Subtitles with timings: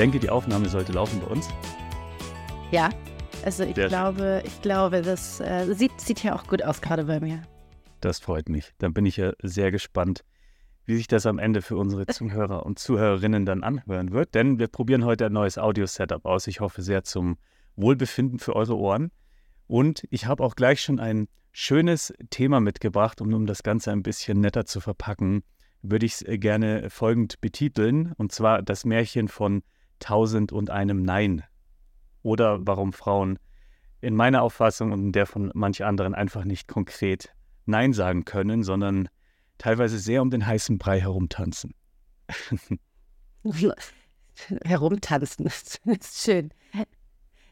[0.00, 1.46] denke, die Aufnahme sollte laufen bei uns.
[2.70, 2.88] Ja,
[3.44, 7.20] also ich glaube, ich glaube, das äh, sieht, sieht ja auch gut aus gerade bei
[7.20, 7.42] mir.
[8.00, 8.72] Das freut mich.
[8.78, 10.24] Dann bin ich ja sehr gespannt,
[10.86, 14.34] wie sich das am Ende für unsere Zuhörer und Zuhörerinnen dann anhören wird.
[14.34, 16.46] Denn wir probieren heute ein neues Audio-Setup aus.
[16.46, 17.36] Ich hoffe sehr zum
[17.76, 19.10] Wohlbefinden für eure Ohren.
[19.66, 24.02] Und ich habe auch gleich schon ein schönes Thema mitgebracht, um, um das Ganze ein
[24.02, 25.42] bisschen netter zu verpacken.
[25.82, 28.14] Würde ich es gerne folgend betiteln.
[28.16, 29.62] Und zwar das Märchen von
[30.00, 31.44] Tausend und einem Nein.
[32.22, 33.38] Oder warum Frauen
[34.00, 37.34] in meiner Auffassung und in der von manch anderen einfach nicht konkret
[37.66, 39.08] Nein sagen können, sondern
[39.58, 41.74] teilweise sehr um den heißen Brei herumtanzen.
[44.64, 46.50] Herumtanzen, das ist schön.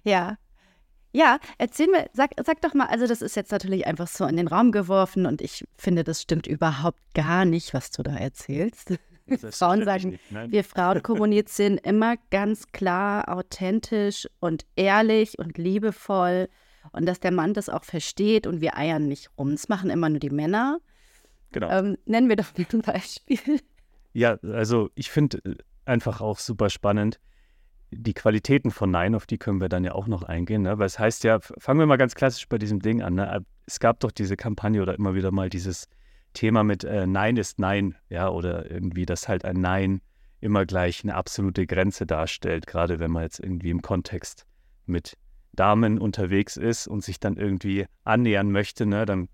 [0.04, 0.38] Ja.
[1.12, 4.36] Ja, erzähl mir, sag, sag doch mal, also das ist jetzt natürlich einfach so in
[4.36, 8.94] den Raum geworfen und ich finde, das stimmt überhaupt gar nicht, was du da erzählst.
[9.50, 10.50] Frauen sagen, nicht.
[10.52, 16.48] Wir Frauen kommunizieren immer ganz klar, authentisch und ehrlich und liebevoll
[16.92, 19.52] und dass der Mann das auch versteht und wir eiern nicht rum.
[19.52, 20.78] Das machen immer nur die Männer.
[21.52, 21.70] Genau.
[21.70, 23.60] Ähm, nennen wir doch ein Beispiel.
[24.12, 27.20] Ja, also ich finde äh, einfach auch super spannend,
[27.90, 30.62] die Qualitäten von Nein, auf die können wir dann ja auch noch eingehen.
[30.62, 30.78] Ne?
[30.78, 33.14] Weil es heißt ja, fangen wir mal ganz klassisch bei diesem Ding an.
[33.14, 33.44] Ne?
[33.66, 35.88] Es gab doch diese Kampagne oder immer wieder mal dieses
[36.38, 40.00] Thema mit äh, Nein ist Nein, ja, oder irgendwie, dass halt ein Nein
[40.40, 44.46] immer gleich eine absolute Grenze darstellt, gerade wenn man jetzt irgendwie im Kontext
[44.86, 45.18] mit
[45.52, 49.28] Damen unterwegs ist und sich dann irgendwie annähern möchte, ne, dann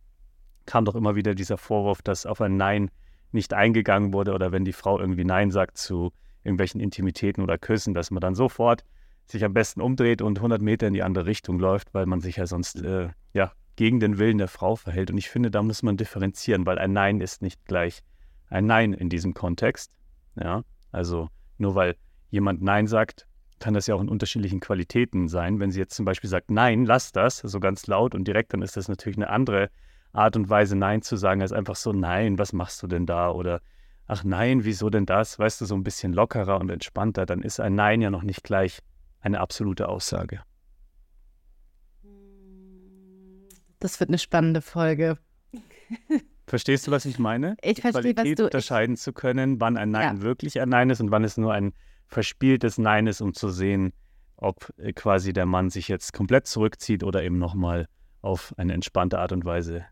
[0.65, 2.91] kam doch immer wieder dieser Vorwurf, dass auf ein Nein
[3.33, 6.11] nicht eingegangen wurde oder wenn die Frau irgendwie Nein sagt zu
[6.43, 8.83] irgendwelchen Intimitäten oder Küssen, dass man dann sofort
[9.27, 12.37] sich am besten umdreht und 100 Meter in die andere Richtung läuft, weil man sich
[12.37, 15.11] ja sonst äh, ja, gegen den Willen der Frau verhält.
[15.11, 18.03] Und ich finde, da muss man differenzieren, weil ein Nein ist nicht gleich
[18.49, 19.93] ein Nein in diesem Kontext.
[20.37, 20.63] Ja,
[20.93, 21.97] also nur weil
[22.31, 23.27] jemand Nein sagt,
[23.61, 25.61] kann das ja auch in unterschiedlichen Qualitäten sein.
[25.61, 28.63] Wenn sie jetzt zum Beispiel sagt, nein, lass das, so ganz laut und direkt, dann
[28.63, 29.71] ist das natürlich eine andere
[30.13, 33.31] Art und Weise, Nein zu sagen, als einfach so, nein, was machst du denn da?
[33.31, 33.61] Oder
[34.07, 35.39] ach nein, wieso denn das?
[35.39, 38.45] Weißt du, so ein bisschen lockerer und entspannter, dann ist ein Nein ja noch nicht
[38.45, 38.81] gleich
[39.21, 40.43] eine absolute Aussage.
[43.85, 45.19] Das wird eine spannende Folge.
[46.47, 47.55] Verstehst du, was ich meine?
[47.63, 50.23] Ich Die verstehe, was Qualität du- unterscheiden zu können, wann ein Nein Ja.
[50.23, 51.75] wirklich ein Nein ist und wann es nur ein
[52.07, 53.93] verspieltes Nein ist, um zu sehen,
[54.39, 57.87] ob äh, quasi der Mann sich jetzt komplett zurückzieht oder eben nochmal
[58.23, 59.85] auf eine entspannte Art und Weise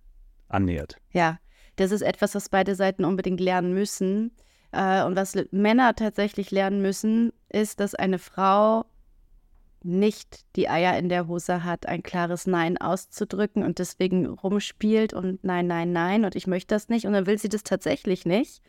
[0.49, 0.97] annähert.
[1.11, 1.39] Ja,
[1.77, 4.33] das ist etwas, was beide Seiten unbedingt lernen müssen.
[4.71, 8.87] Äh, und was Männer tatsächlich lernen müssen, ist, dass eine Frau
[9.85, 15.43] nicht die Eier in der Hose hat, ein klares Nein auszudrücken und deswegen rumspielt und
[15.45, 18.63] nein, nein, nein und ich möchte das nicht und dann will sie das tatsächlich nicht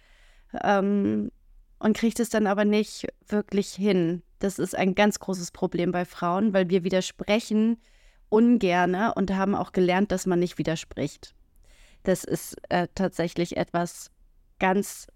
[0.61, 1.31] ähm,
[1.79, 4.23] und kriegt es dann aber nicht wirklich hin.
[4.39, 7.77] Das ist ein ganz großes Problem bei Frauen, weil wir widersprechen
[8.29, 11.35] ungerne und haben auch gelernt, dass man nicht widerspricht.
[12.03, 14.09] Das ist äh, tatsächlich etwas
[14.59, 15.07] ganz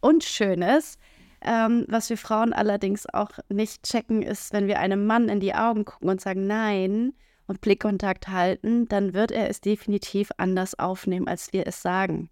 [0.00, 0.98] Unschönes.
[1.46, 5.54] Ähm, was wir Frauen allerdings auch nicht checken, ist, wenn wir einem Mann in die
[5.54, 7.12] Augen gucken und sagen Nein
[7.46, 12.30] und Blickkontakt halten, dann wird er es definitiv anders aufnehmen, als wir es sagen.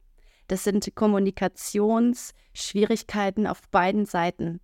[0.49, 4.61] Das sind Kommunikationsschwierigkeiten auf beiden Seiten,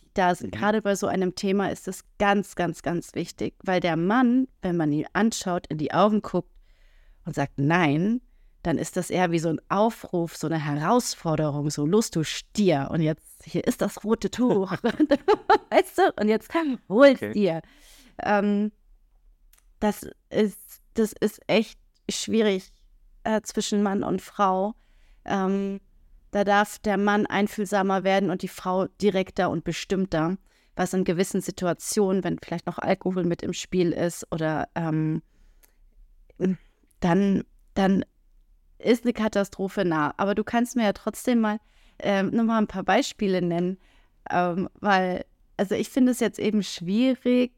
[0.00, 0.54] die da sind.
[0.54, 0.58] Mhm.
[0.58, 4.78] Gerade bei so einem Thema ist es ganz, ganz, ganz wichtig, weil der Mann, wenn
[4.78, 6.50] man ihn anschaut, in die Augen guckt
[7.26, 8.22] und sagt Nein,
[8.62, 12.88] dann ist das eher wie so ein Aufruf, so eine Herausforderung, so los du Stier
[12.90, 14.72] und jetzt hier ist das rote Tuch,
[15.70, 16.50] weißt du, und jetzt
[16.88, 17.32] hol's Okay.
[17.32, 17.62] dir.
[18.22, 18.72] Ähm,
[19.78, 20.58] das ist,
[20.94, 21.78] das ist echt
[22.10, 22.70] schwierig
[23.24, 24.74] äh, zwischen Mann und Frau.
[25.24, 25.80] Ähm,
[26.30, 30.36] da darf der Mann einfühlsamer werden und die Frau direkter und bestimmter,
[30.76, 35.22] was in gewissen Situationen, wenn vielleicht noch Alkohol mit im Spiel ist oder ähm,
[37.00, 37.44] dann,
[37.74, 38.04] dann
[38.82, 40.14] ist eine Katastrophe nah.
[40.16, 41.58] Aber du kannst mir ja trotzdem mal
[41.98, 43.78] ähm, nochmal ein paar Beispiele nennen,
[44.30, 45.24] ähm, weil,
[45.56, 47.52] also ich finde es jetzt eben schwierig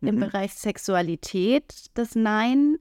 [0.00, 0.20] im Mhm.
[0.20, 2.76] Bereich Sexualität, das Nein,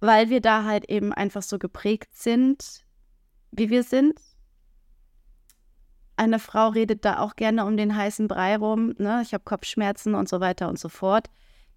[0.00, 2.84] weil wir da halt eben einfach so geprägt sind,
[3.50, 4.20] wie wir sind.
[6.18, 8.94] eine Frau redet da auch gerne um den heißen Brei rum.
[8.98, 9.20] Ne?
[9.22, 11.28] Ich habe Kopfschmerzen und so weiter und so fort.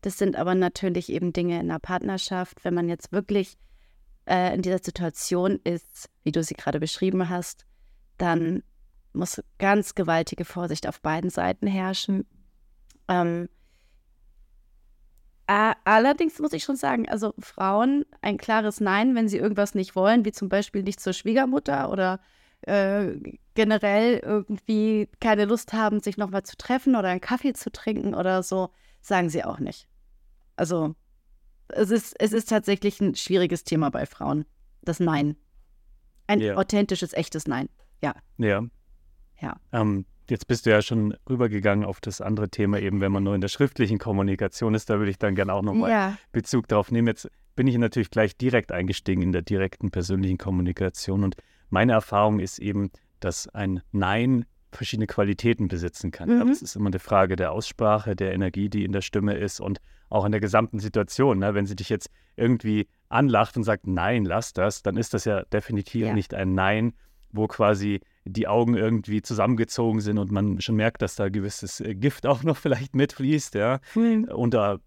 [0.01, 2.63] Das sind aber natürlich eben Dinge in der Partnerschaft.
[2.63, 3.57] Wenn man jetzt wirklich
[4.29, 7.65] äh, in dieser Situation ist, wie du sie gerade beschrieben hast,
[8.17, 8.63] dann
[9.11, 12.25] muss ganz gewaltige Vorsicht auf beiden Seiten herrschen.
[13.07, 13.49] Ähm,
[15.47, 20.25] allerdings muss ich schon sagen, also Frauen ein klares Nein, wenn sie irgendwas nicht wollen,
[20.25, 22.19] wie zum Beispiel nicht zur Schwiegermutter oder
[22.61, 23.15] äh,
[23.55, 28.43] generell irgendwie keine Lust haben, sich nochmal zu treffen oder einen Kaffee zu trinken oder
[28.43, 28.69] so,
[29.01, 29.87] sagen sie auch nicht.
[30.55, 30.93] Also
[31.69, 34.45] es ist, es ist tatsächlich ein schwieriges Thema bei Frauen,
[34.81, 35.35] das Nein.
[36.27, 36.55] Ein ja.
[36.55, 37.69] authentisches, echtes Nein.
[38.01, 38.15] Ja.
[38.37, 38.63] Ja.
[39.41, 39.55] Ja.
[39.71, 43.35] Ähm, jetzt bist du ja schon rübergegangen auf das andere Thema, eben wenn man nur
[43.35, 44.89] in der schriftlichen Kommunikation ist.
[44.89, 46.17] Da würde ich dann gerne auch nochmal ja.
[46.31, 47.07] Bezug darauf nehmen.
[47.07, 51.23] Jetzt bin ich natürlich gleich direkt eingestiegen in der direkten persönlichen Kommunikation.
[51.23, 51.35] Und
[51.69, 56.29] meine Erfahrung ist eben, dass ein Nein verschiedene Qualitäten besitzen kann.
[56.29, 56.47] Mhm.
[56.47, 59.79] Das ist immer eine Frage der Aussprache, der Energie, die in der Stimme ist und
[60.09, 61.39] auch in der gesamten Situation.
[61.39, 61.53] Ne?
[61.53, 65.43] Wenn sie dich jetzt irgendwie anlacht und sagt, nein, lass das, dann ist das ja
[65.45, 66.13] definitiv ja.
[66.13, 66.93] nicht ein Nein,
[67.31, 71.95] wo quasi die Augen irgendwie zusammengezogen sind und man schon merkt, dass da gewisses äh,
[71.95, 73.79] Gift auch noch vielleicht mitfließt, ja.
[73.95, 74.25] Mhm.
[74.25, 74.77] Und da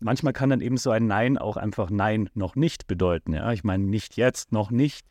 [0.00, 3.52] manchmal kann dann eben so ein Nein auch einfach Nein noch nicht bedeuten, ja.
[3.52, 5.06] Ich meine, nicht jetzt, noch nicht.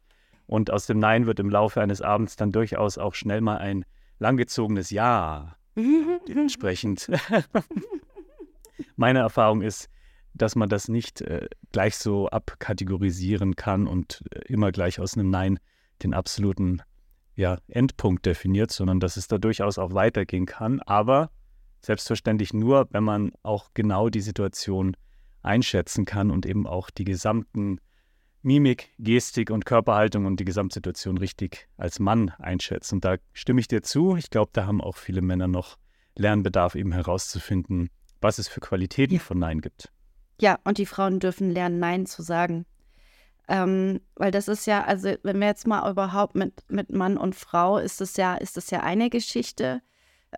[0.47, 3.85] Und aus dem Nein wird im Laufe eines Abends dann durchaus auch schnell mal ein
[4.19, 5.55] langgezogenes Ja.
[6.27, 7.09] Dementsprechend.
[8.95, 9.89] Meine Erfahrung ist,
[10.33, 15.29] dass man das nicht äh, gleich so abkategorisieren kann und äh, immer gleich aus einem
[15.29, 15.59] Nein
[16.03, 16.81] den absoluten
[17.35, 20.81] ja, Endpunkt definiert, sondern dass es da durchaus auch weitergehen kann.
[20.81, 21.31] Aber
[21.81, 24.95] selbstverständlich nur, wenn man auch genau die Situation
[25.41, 27.79] einschätzen kann und eben auch die gesamten
[28.45, 32.93] Mimik, Gestik und Körperhaltung und die Gesamtsituation richtig als Mann einschätzt.
[32.93, 34.15] Und da stimme ich dir zu.
[34.15, 35.77] Ich glaube, da haben auch viele Männer noch
[36.15, 37.89] Lernbedarf, eben herauszufinden,
[38.21, 39.19] was es für Qualitäten ja.
[39.19, 39.91] von Nein gibt.
[40.39, 42.65] Ja, und die Frauen dürfen lernen, Nein zu sagen.
[43.47, 47.35] Ähm, weil das ist ja, also wenn wir jetzt mal überhaupt mit, mit Mann und
[47.35, 49.81] Frau, ist das ja, ist das ja eine Geschichte.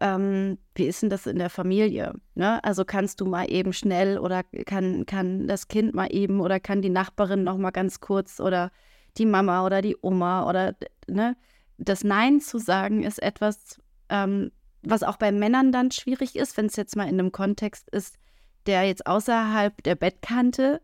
[0.01, 2.13] Ähm, wie ist denn das in der Familie?
[2.35, 2.63] Ne?
[2.63, 6.81] Also kannst du mal eben schnell oder kann, kann das Kind mal eben oder kann
[6.81, 8.71] die Nachbarin noch mal ganz kurz oder
[9.17, 10.75] die Mama oder die Oma oder
[11.07, 11.35] ne?
[11.79, 13.79] Das Nein zu sagen ist etwas,
[14.09, 14.51] ähm,
[14.81, 18.17] was auch bei Männern dann schwierig ist, wenn es jetzt mal in einem Kontext ist,
[18.65, 20.81] der jetzt außerhalb der Bettkante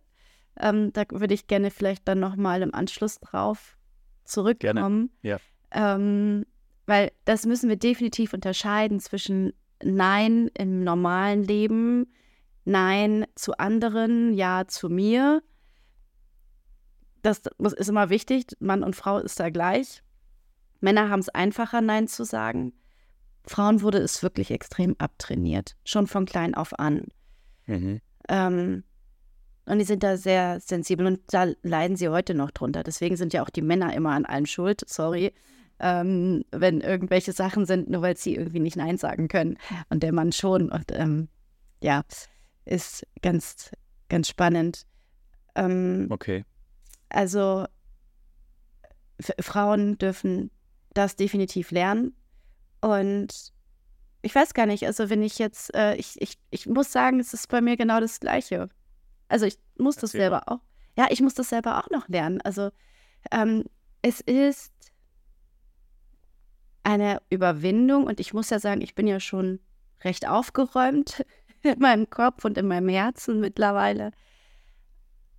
[0.59, 3.77] ähm, da würde ich gerne vielleicht dann nochmal im Anschluss drauf
[4.23, 5.09] zurückkommen.
[5.21, 5.39] Gerne.
[5.71, 5.95] Ja.
[5.95, 6.45] Ähm,
[6.85, 9.53] weil das müssen wir definitiv unterscheiden zwischen
[9.83, 12.11] Nein im normalen Leben,
[12.65, 15.41] Nein zu anderen, Ja zu mir.
[17.21, 17.41] Das
[17.77, 18.45] ist immer wichtig.
[18.59, 20.03] Mann und Frau ist da gleich.
[20.81, 22.73] Männer haben es einfacher, Nein zu sagen.
[23.45, 27.07] Frauen wurde es wirklich extrem abtrainiert, schon von klein auf an.
[27.65, 27.99] Mhm.
[28.29, 28.83] Ähm,
[29.65, 32.83] und die sind da sehr sensibel und da leiden sie heute noch drunter.
[32.83, 35.33] Deswegen sind ja auch die Männer immer an allem schuld, sorry,
[35.83, 39.57] ähm, wenn irgendwelche Sachen sind, nur weil sie irgendwie nicht Nein sagen können.
[39.89, 40.71] Und der Mann schon.
[40.71, 41.27] Und ähm,
[41.81, 42.03] ja,
[42.63, 43.69] ist ganz,
[44.07, 44.83] ganz spannend.
[45.55, 46.45] Ähm, okay.
[47.09, 47.65] Also
[49.41, 50.51] Frauen dürfen
[50.93, 52.15] das definitiv lernen.
[52.79, 53.51] Und
[54.21, 57.33] ich weiß gar nicht, also wenn ich jetzt, äh, ich, ich, ich muss sagen, es
[57.33, 58.69] ist bei mir genau das Gleiche.
[59.27, 60.61] Also ich muss das selber auch.
[60.97, 62.39] Ja, ich muss das selber auch noch lernen.
[62.41, 62.69] Also
[63.31, 63.65] ähm,
[64.01, 64.72] es ist
[66.83, 69.59] eine Überwindung und ich muss ja sagen, ich bin ja schon
[70.03, 71.25] recht aufgeräumt
[71.61, 74.11] in meinem Kopf und in meinem Herzen mittlerweile.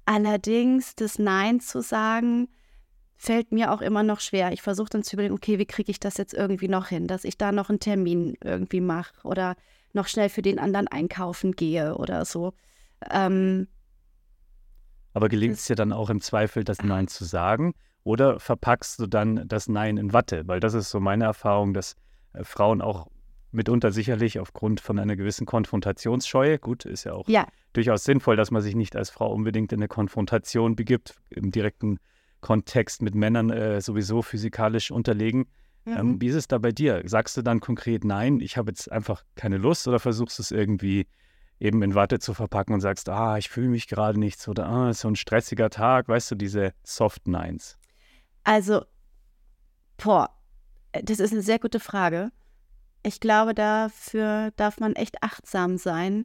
[0.07, 2.49] Allerdings das Nein zu sagen,
[3.17, 4.53] fällt mir auch immer noch schwer.
[4.53, 7.25] Ich versuche dann zu überlegen, okay, wie kriege ich das jetzt irgendwie noch hin, dass
[7.25, 9.57] ich da noch einen Termin irgendwie mache oder
[9.93, 12.53] noch schnell für den anderen einkaufen gehe oder so.
[13.11, 13.69] Ähm,
[15.15, 17.75] aber gelingt es dir dann auch im Zweifel, das Nein zu sagen?
[18.05, 20.47] Oder verpackst du dann das Nein in Watte?
[20.47, 21.97] Weil das ist so meine Erfahrung, dass
[22.35, 23.09] äh, Frauen auch
[23.51, 27.47] mitunter sicherlich aufgrund von einer gewissen Konfrontationsscheue, gut, ist ja auch ja.
[27.73, 31.99] durchaus sinnvoll, dass man sich nicht als Frau unbedingt in eine Konfrontation begibt, im direkten
[32.41, 35.47] Kontext mit Männern äh, sowieso physikalisch unterlegen.
[35.87, 35.99] Ähm, mhm.
[35.99, 37.03] Ähm, wie ist es da bei dir?
[37.07, 40.51] Sagst du dann konkret Nein, ich habe jetzt einfach keine Lust oder versuchst du es
[40.51, 41.07] irgendwie
[41.61, 44.67] eben in Watte zu verpacken und sagst, ah, ich fühle mich gerade nicht so, oder
[44.67, 47.79] ah, ist so ein stressiger Tag, weißt du, diese Soft Nines?
[48.45, 48.85] Also,
[49.97, 50.31] boah,
[50.93, 52.31] das ist eine sehr gute Frage.
[53.03, 56.25] Ich glaube, dafür darf man echt achtsam sein.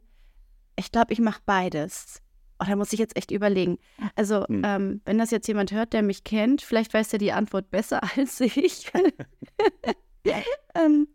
[0.76, 2.22] Ich glaube, ich mache beides.
[2.58, 3.78] Oh, da muss ich jetzt echt überlegen.
[4.16, 4.62] Also, hm.
[4.64, 8.00] ähm, wenn das jetzt jemand hört, der mich kennt, vielleicht weiß er die Antwort besser
[8.16, 8.90] als ich.
[10.74, 11.08] ähm,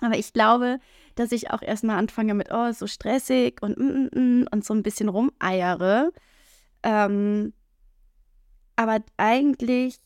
[0.00, 0.78] aber ich glaube,
[1.14, 4.72] dass ich auch erstmal anfange mit, oh, so stressig und, mm, mm, mm, und so
[4.72, 6.12] ein bisschen rumeiere.
[6.82, 7.52] Ähm,
[8.76, 9.98] aber eigentlich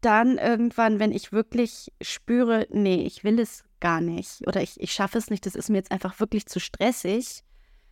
[0.00, 4.92] dann irgendwann, wenn ich wirklich spüre, nee, ich will es gar nicht oder ich, ich
[4.92, 7.42] schaffe es nicht, das ist mir jetzt einfach wirklich zu stressig,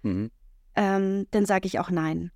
[0.02, 0.30] mhm.
[0.74, 2.30] ähm, dann sage ich auch nein.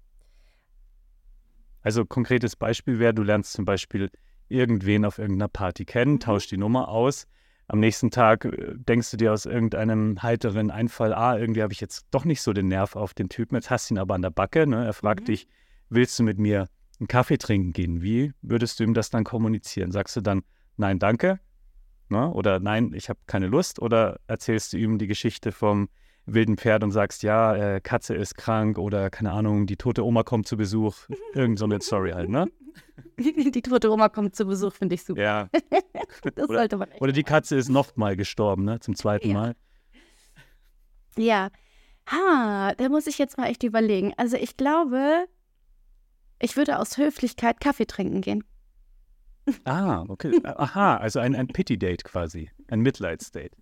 [1.82, 4.10] Also konkretes Beispiel wäre, du lernst zum Beispiel
[4.48, 6.20] irgendwen auf irgendeiner Party kennen, mhm.
[6.20, 7.26] tauschst die Nummer aus.
[7.68, 11.80] Am nächsten Tag äh, denkst du dir aus irgendeinem heiteren Einfall, ah, irgendwie habe ich
[11.80, 14.22] jetzt doch nicht so den Nerv auf den Typen, jetzt hast du ihn aber an
[14.22, 14.66] der Backe.
[14.66, 14.84] Ne?
[14.84, 15.26] Er fragt mhm.
[15.26, 15.48] dich,
[15.88, 16.68] willst du mit mir
[17.02, 19.90] einen Kaffee trinken gehen, wie würdest du ihm das dann kommunizieren?
[19.90, 20.42] Sagst du dann,
[20.76, 21.40] nein, danke?
[22.08, 22.32] Ne?
[22.32, 23.82] Oder nein, ich habe keine Lust?
[23.82, 25.88] Oder erzählst du ihm die Geschichte vom
[26.26, 30.22] wilden Pferd und sagst, ja, äh, Katze ist krank oder keine Ahnung, die tote Oma
[30.22, 30.94] kommt zu Besuch.
[31.34, 32.46] Irgend so eine Story halt, ne?
[33.18, 35.20] Die tote Oma kommt zu Besuch, finde ich super.
[35.20, 35.48] Ja.
[36.34, 38.80] das oder, sollte man echt Oder die Katze ist nochmal gestorben, ne?
[38.80, 39.34] Zum zweiten ja.
[39.34, 39.56] Mal.
[41.18, 41.50] Ja.
[42.10, 44.14] Ha, da muss ich jetzt mal echt überlegen.
[44.16, 45.26] Also ich glaube,
[46.42, 48.44] ich würde aus Höflichkeit Kaffee trinken gehen.
[49.64, 50.40] Ah, okay.
[50.44, 53.56] Aha, also ein, ein Pity-Date quasi, ein Mitleidsdate.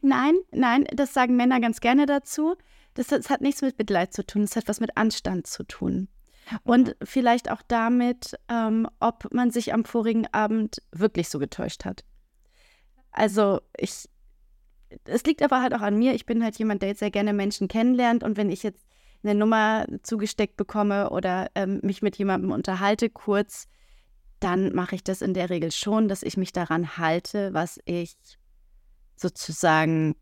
[0.00, 2.56] Nein, nein, das sagen Männer ganz gerne dazu.
[2.94, 6.08] Das, das hat nichts mit Mitleid zu tun, das hat was mit Anstand zu tun.
[6.62, 12.04] Und vielleicht auch damit, ähm, ob man sich am vorigen Abend wirklich so getäuscht hat.
[13.10, 14.08] Also ich,
[15.04, 16.14] es liegt aber halt auch an mir.
[16.14, 18.22] Ich bin halt jemand, der jetzt sehr gerne Menschen kennenlernt.
[18.22, 18.83] Und wenn ich jetzt
[19.24, 23.66] eine Nummer zugesteckt bekomme oder ähm, mich mit jemandem unterhalte kurz,
[24.40, 28.16] dann mache ich das in der Regel schon, dass ich mich daran halte, was ich
[29.16, 30.16] sozusagen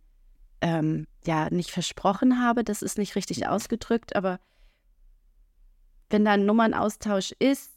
[0.60, 2.64] ähm, ja nicht versprochen habe.
[2.64, 4.38] Das ist nicht richtig ausgedrückt, aber
[6.10, 7.72] wenn da ein Nummernaustausch ist,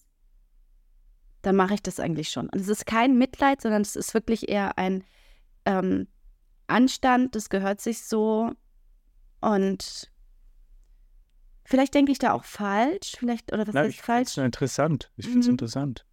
[1.42, 2.50] dann mache ich das eigentlich schon.
[2.50, 5.04] Und es ist kein Mitleid, sondern es ist wirklich eher ein
[5.66, 6.08] ähm,
[6.68, 8.52] Anstand, das gehört sich so.
[9.42, 10.12] Und
[11.66, 14.30] Vielleicht denke ich da auch falsch, vielleicht, oder was Na, ist falsch?
[14.30, 15.12] Ich finde es interessant.
[15.18, 15.54] Ich finde es mhm.
[15.54, 16.06] interessant.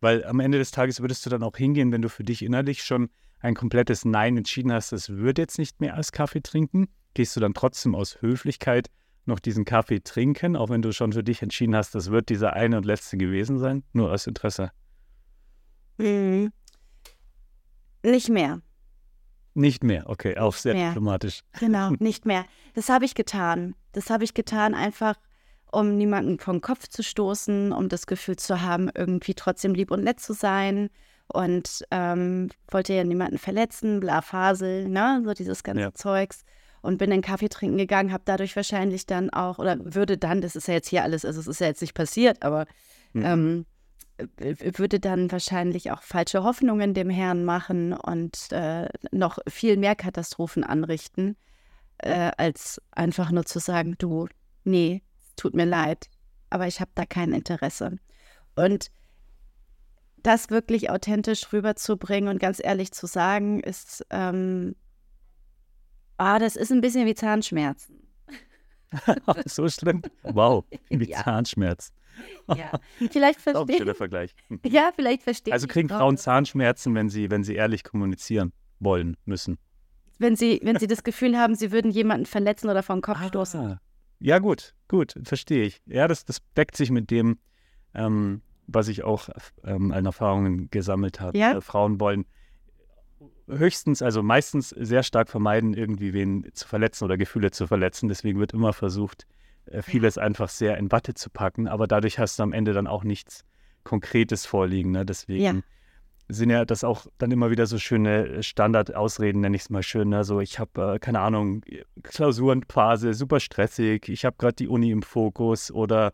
[0.00, 2.84] Weil am Ende des Tages würdest du dann auch hingehen, wenn du für dich innerlich
[2.84, 3.10] schon
[3.40, 7.40] ein komplettes Nein entschieden hast, das würde jetzt nicht mehr als Kaffee trinken, gehst du
[7.40, 8.90] dann trotzdem aus Höflichkeit
[9.24, 12.52] noch diesen Kaffee trinken, auch wenn du schon für dich entschieden hast, das wird dieser
[12.52, 14.72] eine und letzte gewesen sein, nur aus Interesse.
[15.96, 16.52] Mhm.
[18.02, 18.60] Nicht mehr.
[19.58, 20.90] Nicht mehr, okay, auch sehr mehr.
[20.90, 21.42] diplomatisch.
[21.58, 22.44] Genau, nicht mehr.
[22.74, 23.74] Das habe ich getan.
[23.90, 25.16] Das habe ich getan, einfach
[25.72, 30.04] um niemanden vom Kopf zu stoßen, um das Gefühl zu haben, irgendwie trotzdem lieb und
[30.04, 30.90] nett zu sein.
[31.26, 35.92] Und ähm, wollte ja niemanden verletzen, bla Fasel, ne, so dieses ganze ja.
[35.92, 36.44] Zeugs.
[36.80, 40.54] Und bin in Kaffee trinken gegangen, habe dadurch wahrscheinlich dann auch, oder würde dann, das
[40.54, 42.66] ist ja jetzt hier alles, also es ist ja jetzt nicht passiert, aber
[43.12, 43.24] mhm.
[43.24, 43.66] ähm,
[44.38, 50.64] würde dann wahrscheinlich auch falsche Hoffnungen dem Herrn machen und äh, noch viel mehr Katastrophen
[50.64, 51.36] anrichten,
[51.98, 54.28] äh, als einfach nur zu sagen, du,
[54.64, 55.02] nee,
[55.36, 56.08] tut mir leid,
[56.50, 57.98] aber ich habe da kein Interesse.
[58.56, 58.90] Und
[60.22, 64.74] das wirklich authentisch rüberzubringen und ganz ehrlich zu sagen, ist, ähm,
[66.16, 68.08] ah, das ist ein bisschen wie Zahnschmerzen.
[69.46, 70.02] so schlimm?
[70.22, 71.22] Wow, wie ja.
[71.22, 71.94] Zahnschmerzen.
[72.56, 72.70] Ja,
[73.10, 73.82] vielleicht verstehe.
[73.82, 74.34] Auch ein Vergleich.
[74.64, 75.52] Ja, vielleicht verstehe.
[75.52, 79.58] Also kriegen Frauen Zahnschmerzen, wenn sie, wenn sie ehrlich kommunizieren wollen müssen.
[80.18, 83.28] Wenn sie, wenn sie das Gefühl haben, sie würden jemanden verletzen oder vom Kopf ah,
[83.28, 83.80] stoßen.
[84.20, 85.80] Ja, gut, gut, verstehe ich.
[85.86, 87.38] Ja, das, das deckt sich mit dem,
[87.94, 89.28] ähm, was ich auch
[89.64, 91.36] ähm, an Erfahrungen gesammelt habe.
[91.38, 91.58] Ja?
[91.58, 92.24] Äh, Frauen wollen
[93.48, 98.08] höchstens, also meistens sehr stark vermeiden, irgendwie wen zu verletzen oder Gefühle zu verletzen.
[98.08, 99.26] Deswegen wird immer versucht,
[99.82, 103.04] vieles einfach sehr in Watte zu packen, aber dadurch hast du am Ende dann auch
[103.04, 103.44] nichts
[103.84, 104.90] Konkretes vorliegen.
[104.90, 105.06] Ne?
[105.06, 105.54] Deswegen ja.
[106.28, 110.10] sind ja das auch dann immer wieder so schöne Standardausreden, nenne ich es mal schön.
[110.10, 110.24] Ne?
[110.24, 111.62] So, ich habe, äh, keine Ahnung,
[112.02, 116.12] Klausurenphase, super stressig, ich habe gerade die Uni im Fokus oder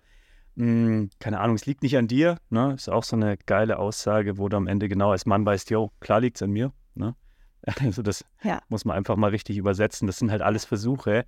[0.55, 2.39] mh, hm, keine Ahnung, es liegt nicht an dir.
[2.51, 2.75] Ne?
[2.75, 5.91] Ist auch so eine geile Aussage, wo du am Ende genau als Mann weißt, jo,
[6.01, 6.73] klar liegt es an mir.
[6.95, 7.15] Ne?
[7.81, 8.61] Also das ja.
[8.69, 10.07] muss man einfach mal richtig übersetzen.
[10.07, 11.25] Das sind halt alles Versuche,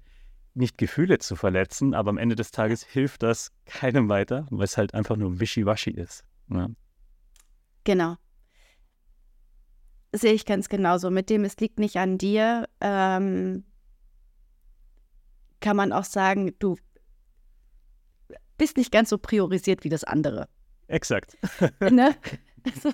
[0.57, 4.77] nicht Gefühle zu verletzen, aber am Ende des Tages hilft das keinem weiter, weil es
[4.77, 6.25] halt einfach nur wischiwaschi ist.
[6.51, 6.69] Ja.
[7.85, 8.17] Genau.
[10.13, 11.11] Sehe ich ganz genauso.
[11.11, 13.65] Mit dem, es liegt nicht an dir, ähm,
[15.61, 16.77] kann man auch sagen, du
[18.57, 20.49] bist nicht ganz so priorisiert wie das andere.
[20.87, 21.37] Exakt.
[21.81, 22.17] ne?
[22.65, 22.91] also,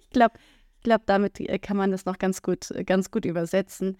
[0.00, 0.38] ich glaube,
[0.76, 3.98] ich glaub, damit kann man das noch ganz gut, ganz gut übersetzen.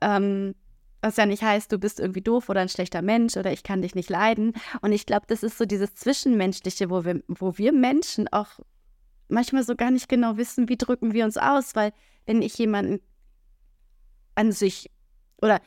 [0.00, 0.54] Ähm,
[1.02, 3.82] was ja nicht heißt, du bist irgendwie doof oder ein schlechter Mensch oder ich kann
[3.82, 4.54] dich nicht leiden.
[4.80, 8.60] Und ich glaube, das ist so dieses Zwischenmenschliche, wo wir, wo wir Menschen auch
[9.28, 11.92] manchmal so gar nicht genau wissen, wie drücken wir uns aus, weil
[12.24, 13.00] wenn ich jemanden
[14.36, 14.90] an sich
[15.40, 15.60] oder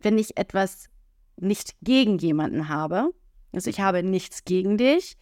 [0.00, 0.88] wenn ich etwas
[1.36, 3.14] nicht gegen jemanden habe,
[3.52, 5.16] also ich habe nichts gegen dich.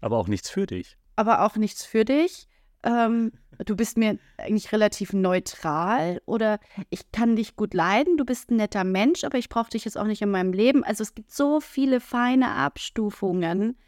[0.00, 0.96] Aber auch nichts für dich.
[1.16, 2.48] Aber auch nichts für dich.
[2.84, 3.32] Ähm,
[3.64, 6.58] du bist mir eigentlich relativ neutral oder
[6.90, 9.96] ich kann dich gut leiden, du bist ein netter Mensch, aber ich brauche dich jetzt
[9.96, 10.82] auch nicht in meinem Leben.
[10.84, 13.78] Also es gibt so viele feine Abstufungen.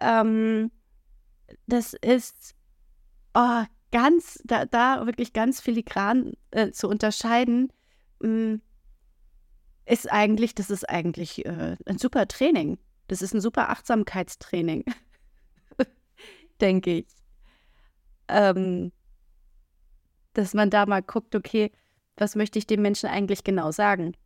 [0.00, 0.70] Ähm,
[1.66, 2.54] das ist
[3.34, 7.72] oh, ganz, da, da wirklich ganz filigran äh, zu unterscheiden,
[8.20, 8.60] mh, mm,
[9.88, 12.78] ist eigentlich, das ist eigentlich äh, ein super Training.
[13.06, 14.84] Das ist ein super Achtsamkeitstraining,
[16.60, 17.06] denke ich.
[18.28, 18.92] Ähm,
[20.32, 21.72] dass man da mal guckt, okay,
[22.16, 24.16] was möchte ich dem Menschen eigentlich genau sagen?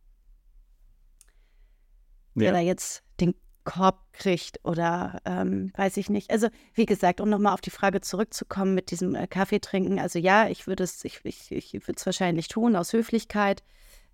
[2.35, 2.47] Ja.
[2.47, 6.31] Wenn er jetzt den Korb kriegt oder ähm, weiß ich nicht.
[6.31, 9.99] Also wie gesagt, um nochmal auf die Frage zurückzukommen mit diesem äh, Kaffee trinken.
[9.99, 13.63] Also ja, ich würde es, ich, ich, ich würde es wahrscheinlich tun aus Höflichkeit.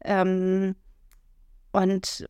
[0.03, 0.75] Ähm,
[1.72, 2.27] und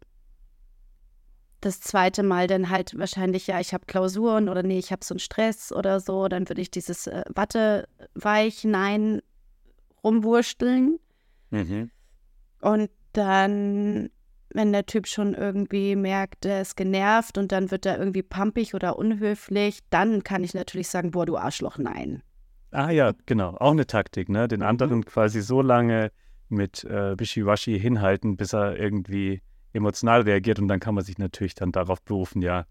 [1.68, 5.14] das zweite Mal dann halt wahrscheinlich, ja, ich habe Klausuren oder nee, ich habe so
[5.14, 9.22] einen Stress oder so, dann würde ich dieses äh, Watteweich Nein
[10.04, 11.00] rumwursteln.
[11.52, 11.92] Mhm.
[12.62, 14.10] Und dann
[14.54, 18.74] wenn der Typ schon irgendwie merkt, er ist genervt und dann wird er irgendwie pampig
[18.74, 22.24] oder unhöflich, dann kann ich natürlich sagen, boah, du Arschloch, nein.
[22.72, 24.48] Ah ja, genau, auch eine Taktik, ne?
[24.48, 24.68] Den mhm.
[24.68, 26.12] anderen quasi so lange
[26.50, 29.42] mit äh, Wischiwaschi hinhalten, bis er irgendwie
[29.78, 32.66] emotional reagiert und dann kann man sich natürlich dann darauf berufen, ja,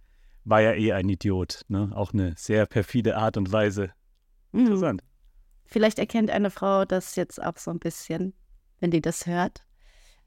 [0.45, 1.91] war ja eh ein Idiot, ne?
[1.95, 3.91] Auch eine sehr perfide Art und Weise.
[4.53, 4.61] Mhm.
[4.61, 5.03] Interessant.
[5.65, 8.35] Vielleicht erkennt eine Frau das jetzt auch so ein bisschen,
[8.79, 9.65] wenn die das hört.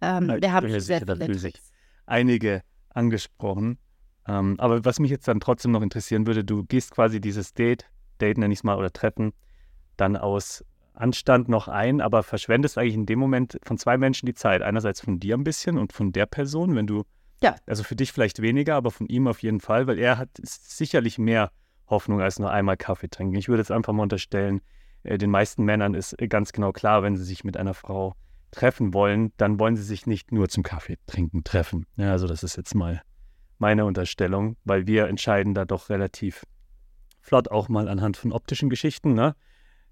[0.01, 1.61] Ähm, ja, wir haben sehr sicher, viele sich
[2.05, 3.77] einige angesprochen.
[4.27, 7.89] Ähm, aber was mich jetzt dann trotzdem noch interessieren würde, du gehst quasi dieses Date,
[8.19, 9.33] Date nenne ich es mal, oder Treffen,
[9.97, 10.65] dann aus
[10.99, 14.61] Anstand noch ein, aber verschwendest eigentlich in dem Moment von zwei Menschen die Zeit.
[14.61, 17.03] Einerseits von dir ein bisschen und von der Person, wenn du,
[17.41, 17.55] ja.
[17.65, 21.17] also für dich vielleicht weniger, aber von ihm auf jeden Fall, weil er hat sicherlich
[21.17, 21.51] mehr
[21.87, 23.35] Hoffnung als nur einmal Kaffee trinken.
[23.35, 24.61] Ich würde jetzt einfach mal unterstellen,
[25.03, 28.15] äh, den meisten Männern ist ganz genau klar, wenn sie sich mit einer Frau
[28.51, 31.85] treffen wollen, dann wollen sie sich nicht nur zum Kaffee trinken treffen.
[31.95, 33.01] Ja, also das ist jetzt mal
[33.57, 36.43] meine Unterstellung, weil wir entscheiden da doch relativ
[37.21, 39.13] flott auch mal anhand von optischen Geschichten.
[39.13, 39.35] Ne?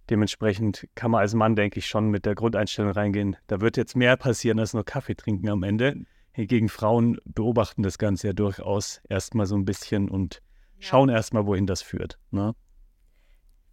[0.10, 3.36] Dementsprechend kann man als Mann, denke ich, schon mit der Grundeinstellung reingehen.
[3.48, 6.06] Da wird jetzt mehr passieren als nur Kaffee trinken am Ende.
[6.32, 10.42] Hingegen Frauen beobachten das Ganze ja durchaus erstmal so ein bisschen und
[10.80, 12.20] schauen erstmal, wohin das führt.
[12.32, 12.56] Ne?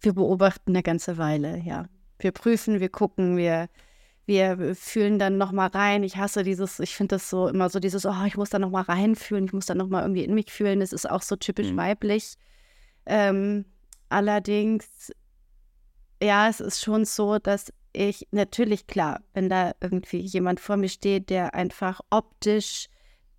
[0.01, 1.85] Wir beobachten eine ganze Weile, ja.
[2.19, 3.69] Wir prüfen, wir gucken, wir
[4.25, 6.03] wir fühlen dann nochmal rein.
[6.03, 8.83] Ich hasse dieses, ich finde das so immer so dieses, oh, ich muss da nochmal
[8.83, 10.79] reinfühlen, ich muss da nochmal irgendwie in mich fühlen.
[10.79, 11.77] Das ist auch so typisch mhm.
[11.77, 12.33] weiblich.
[13.05, 13.65] Ähm,
[14.09, 15.11] allerdings,
[16.25, 20.89] ja, es ist schon so, dass ich natürlich klar, wenn da irgendwie jemand vor mir
[20.89, 22.87] steht, der einfach optisch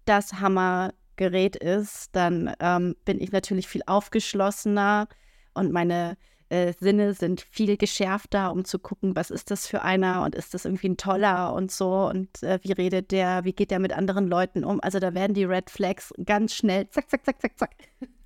[0.04, 5.08] das Hammergerät ist, dann ähm, bin ich natürlich viel aufgeschlossener
[5.52, 6.16] und meine
[6.48, 10.54] äh, Sinne sind viel geschärfter, um zu gucken, was ist das für einer und ist
[10.54, 13.92] das irgendwie ein toller und so und äh, wie redet der, wie geht der mit
[13.92, 14.80] anderen Leuten um.
[14.80, 17.74] Also da werden die Red Flags ganz schnell, zack, zack, zack, zack, zack,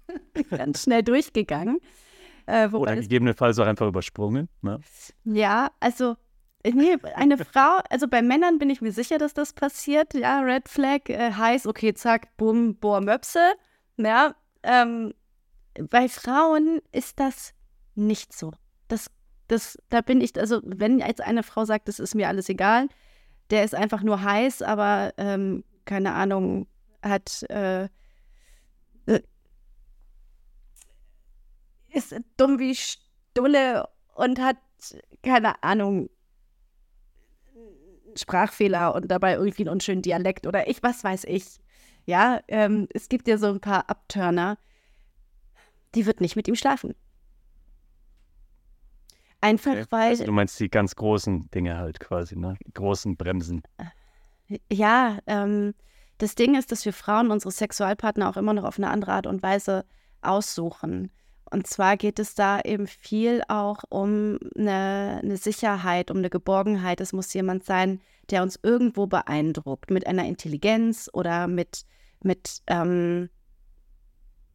[0.51, 1.81] ganz schnell durchgegangen.
[2.51, 4.49] Äh, Oder gegebenenfalls auch einfach übersprungen.
[4.63, 4.81] Ne?
[5.25, 6.17] Ja, also
[6.63, 10.13] Nee, eine Frau, also bei Männern bin ich mir sicher, dass das passiert.
[10.13, 13.41] Ja, Red Flag äh, heißt, okay, zack, bumm, boah, Möpse.
[13.97, 15.15] Ja, ähm,
[15.89, 17.55] bei Frauen ist das
[17.95, 18.53] nicht so.
[18.89, 19.11] Das,
[19.49, 22.89] das, da bin ich, also wenn jetzt eine Frau sagt, das ist mir alles egal,
[23.51, 26.67] der ist einfach nur heiß, aber ähm, keine Ahnung,
[27.03, 27.89] hat äh,
[31.93, 34.57] ist dumm wie Stulle und hat
[35.23, 36.09] keine Ahnung
[38.17, 41.61] Sprachfehler und dabei irgendwie einen unschönen Dialekt oder ich, was weiß ich.
[42.07, 44.59] Ja, ähm, es gibt ja so ein paar Abturner,
[45.95, 46.95] die wird nicht mit ihm schlafen.
[49.41, 49.87] Einfach okay.
[49.91, 50.11] weil.
[50.11, 52.57] Also du meinst die ganz großen Dinge halt quasi, ne?
[52.67, 53.63] Die großen Bremsen.
[54.71, 55.75] Ja, ähm,
[56.19, 59.27] das Ding ist, dass wir Frauen unsere Sexualpartner auch immer noch auf eine andere Art
[59.27, 59.85] und Weise
[60.21, 61.11] aussuchen.
[61.51, 67.01] Und zwar geht es da eben viel auch um eine, eine, Sicherheit, um eine Geborgenheit.
[67.01, 71.85] Es muss jemand sein, der uns irgendwo beeindruckt, mit einer Intelligenz oder mit,
[72.23, 73.29] mit ähm,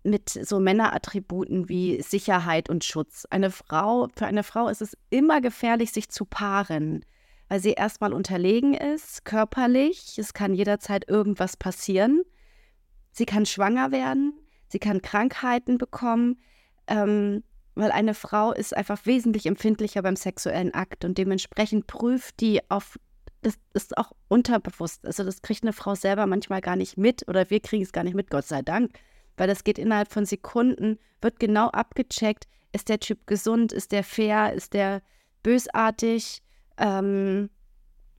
[0.06, 3.26] mit so Männerattributen wie Sicherheit und Schutz.
[3.30, 7.04] Eine Frau, für eine Frau ist es immer gefährlich, sich zu paaren,
[7.50, 10.18] weil sie erstmal unterlegen ist, körperlich.
[10.18, 12.24] Es kann jederzeit irgendwas passieren.
[13.12, 14.34] Sie kann schwanger werden,
[14.68, 16.40] sie kann Krankheiten bekommen.
[16.88, 17.44] Ähm,
[17.76, 22.98] weil eine Frau ist einfach wesentlich empfindlicher beim sexuellen Akt und dementsprechend prüft die auf,
[23.42, 25.06] das ist auch unterbewusst.
[25.06, 28.06] Also das kriegt eine Frau selber manchmal gar nicht mit oder wir kriegen es gar
[28.06, 28.98] nicht mit, Gott sei Dank,
[29.36, 34.04] weil das geht innerhalb von Sekunden, wird genau abgecheckt, ist der Typ gesund, ist der
[34.04, 35.02] fair, ist der
[35.44, 36.42] bösartig.
[36.78, 37.50] Ähm,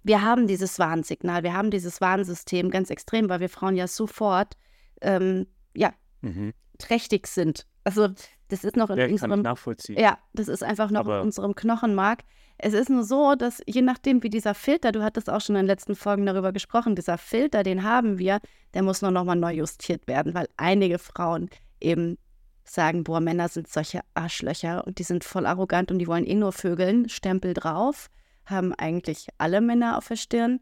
[0.02, 4.54] wir haben dieses Warnsignal, wir haben dieses Warnsystem ganz extrem, weil wir Frauen ja sofort
[5.00, 6.52] ähm, ja, mhm.
[6.78, 7.66] trächtig sind.
[7.84, 8.08] Also
[8.48, 9.42] das ist noch in ja, unserem.
[9.88, 12.20] Ja, das ist einfach noch Aber in unserem Knochenmark.
[12.58, 15.62] Es ist nur so, dass je nachdem, wie dieser Filter, du hattest auch schon in
[15.62, 18.40] den letzten Folgen darüber gesprochen, dieser Filter, den haben wir,
[18.72, 22.16] der muss nur nochmal neu justiert werden, weil einige Frauen eben
[22.64, 26.34] sagen, boah, Männer sind solche Arschlöcher und die sind voll arrogant und die wollen eh
[26.34, 28.08] nur vögeln, Stempel drauf,
[28.46, 30.60] haben eigentlich alle Männer auf der Stirn.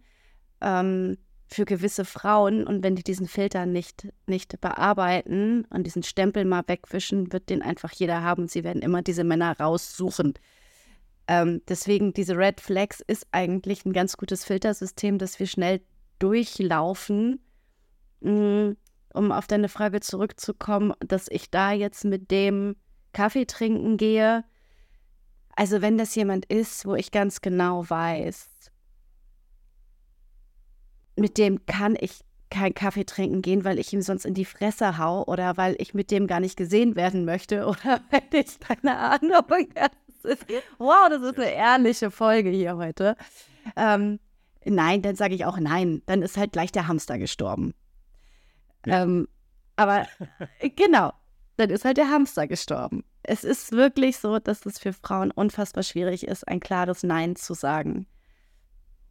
[0.60, 6.44] Ähm, für gewisse Frauen und wenn die diesen Filter nicht, nicht bearbeiten und diesen Stempel
[6.44, 8.48] mal wegwischen, wird den einfach jeder haben.
[8.48, 10.34] Sie werden immer diese Männer raussuchen.
[11.26, 15.80] Ähm, deswegen, diese Red Flags ist eigentlich ein ganz gutes Filtersystem, dass wir schnell
[16.18, 17.40] durchlaufen.
[18.20, 18.72] Mm,
[19.14, 22.76] um auf deine Frage zurückzukommen, dass ich da jetzt mit dem
[23.12, 24.44] Kaffee trinken gehe.
[25.56, 28.50] Also wenn das jemand ist, wo ich ganz genau weiß,
[31.16, 34.98] mit dem kann ich keinen Kaffee trinken gehen, weil ich ihm sonst in die Fresse
[34.98, 38.96] hau oder weil ich mit dem gar nicht gesehen werden möchte oder weil ich keine
[38.96, 39.68] Ahnung.
[39.74, 40.46] Das ist,
[40.78, 43.16] wow, das ist eine ehrliche Folge hier heute.
[43.76, 44.20] Ähm,
[44.64, 46.02] nein, dann sage ich auch nein.
[46.06, 47.74] Dann ist halt gleich der Hamster gestorben.
[48.86, 49.02] Ja.
[49.02, 49.28] Ähm,
[49.76, 50.06] aber
[50.76, 51.12] genau,
[51.56, 53.04] dann ist halt der Hamster gestorben.
[53.22, 57.54] Es ist wirklich so, dass es für Frauen unfassbar schwierig ist, ein klares Nein zu
[57.54, 58.06] sagen.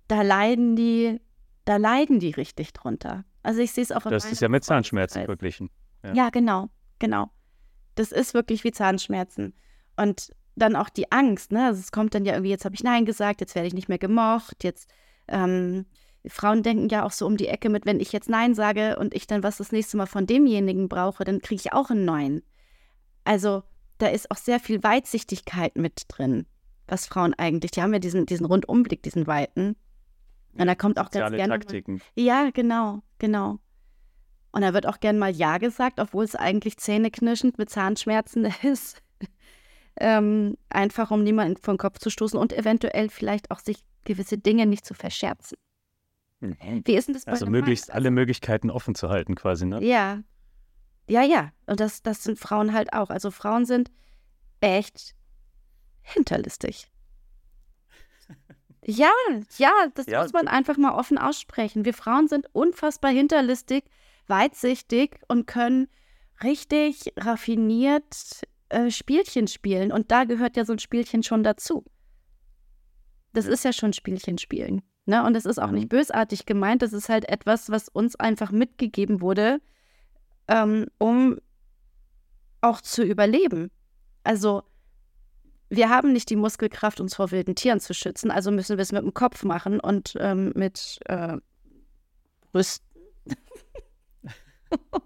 [0.07, 1.19] Da leiden die
[1.65, 3.25] da leiden die richtig drunter.
[3.41, 5.69] Also ich sehe es auch Das ist ja mit Zahnschmerzen verglichen.
[6.03, 6.13] Ja.
[6.13, 7.29] ja, genau, genau.
[7.95, 9.53] Das ist wirklich wie Zahnschmerzen.
[9.97, 11.65] Und dann auch die Angst, ne?
[11.65, 13.89] Also es kommt dann ja irgendwie, jetzt habe ich Nein gesagt, jetzt werde ich nicht
[13.89, 14.89] mehr gemocht, jetzt
[15.27, 15.85] ähm,
[16.27, 19.13] Frauen denken ja auch so um die Ecke mit, wenn ich jetzt Nein sage und
[19.13, 22.41] ich dann was das nächste Mal von demjenigen brauche, dann kriege ich auch ein Nein.
[23.23, 23.63] Also
[23.97, 26.45] da ist auch sehr viel Weitsichtigkeit mit drin,
[26.87, 29.75] was Frauen eigentlich, die haben ja diesen, diesen Rundumblick, diesen weiten.
[30.57, 31.53] Und da kommt auch ganz gerne.
[31.53, 32.01] Taktiken.
[32.15, 33.59] Ja, genau, genau.
[34.51, 39.01] Und da wird auch gern mal Ja gesagt, obwohl es eigentlich zähneknirschend mit Zahnschmerzen ist.
[39.99, 44.65] ähm, einfach um niemanden vom Kopf zu stoßen und eventuell vielleicht auch sich gewisse Dinge
[44.65, 45.57] nicht zu verscherzen.
[46.39, 46.81] Mhm.
[46.85, 47.97] Wie ist denn das bei Also möglichst Mann?
[47.97, 49.83] alle Möglichkeiten offen zu halten, quasi, ne?
[49.83, 50.21] Ja.
[51.09, 51.51] Ja, ja.
[51.65, 53.09] Und das, das sind Frauen halt auch.
[53.09, 53.91] Also Frauen sind
[54.61, 55.15] echt
[56.01, 56.91] hinterlistig.
[58.85, 59.11] Ja,
[59.57, 60.21] ja, das ja.
[60.21, 61.85] muss man einfach mal offen aussprechen.
[61.85, 63.85] Wir Frauen sind unfassbar hinterlistig,
[64.27, 65.87] weitsichtig und können
[66.43, 69.91] richtig raffiniert äh, Spielchen spielen.
[69.91, 71.85] Und da gehört ja so ein Spielchen schon dazu.
[73.33, 74.81] Das ist ja schon Spielchen spielen.
[75.05, 75.23] Ne?
[75.23, 75.75] Und es ist auch mhm.
[75.75, 76.81] nicht bösartig gemeint.
[76.81, 79.61] Das ist halt etwas, was uns einfach mitgegeben wurde,
[80.47, 81.37] ähm, um
[82.61, 83.71] auch zu überleben.
[84.23, 84.63] Also
[85.75, 88.91] wir haben nicht die Muskelkraft, uns vor wilden Tieren zu schützen, also müssen wir es
[88.91, 91.37] mit dem Kopf machen und ähm, mit äh,
[92.53, 92.85] Rüsten.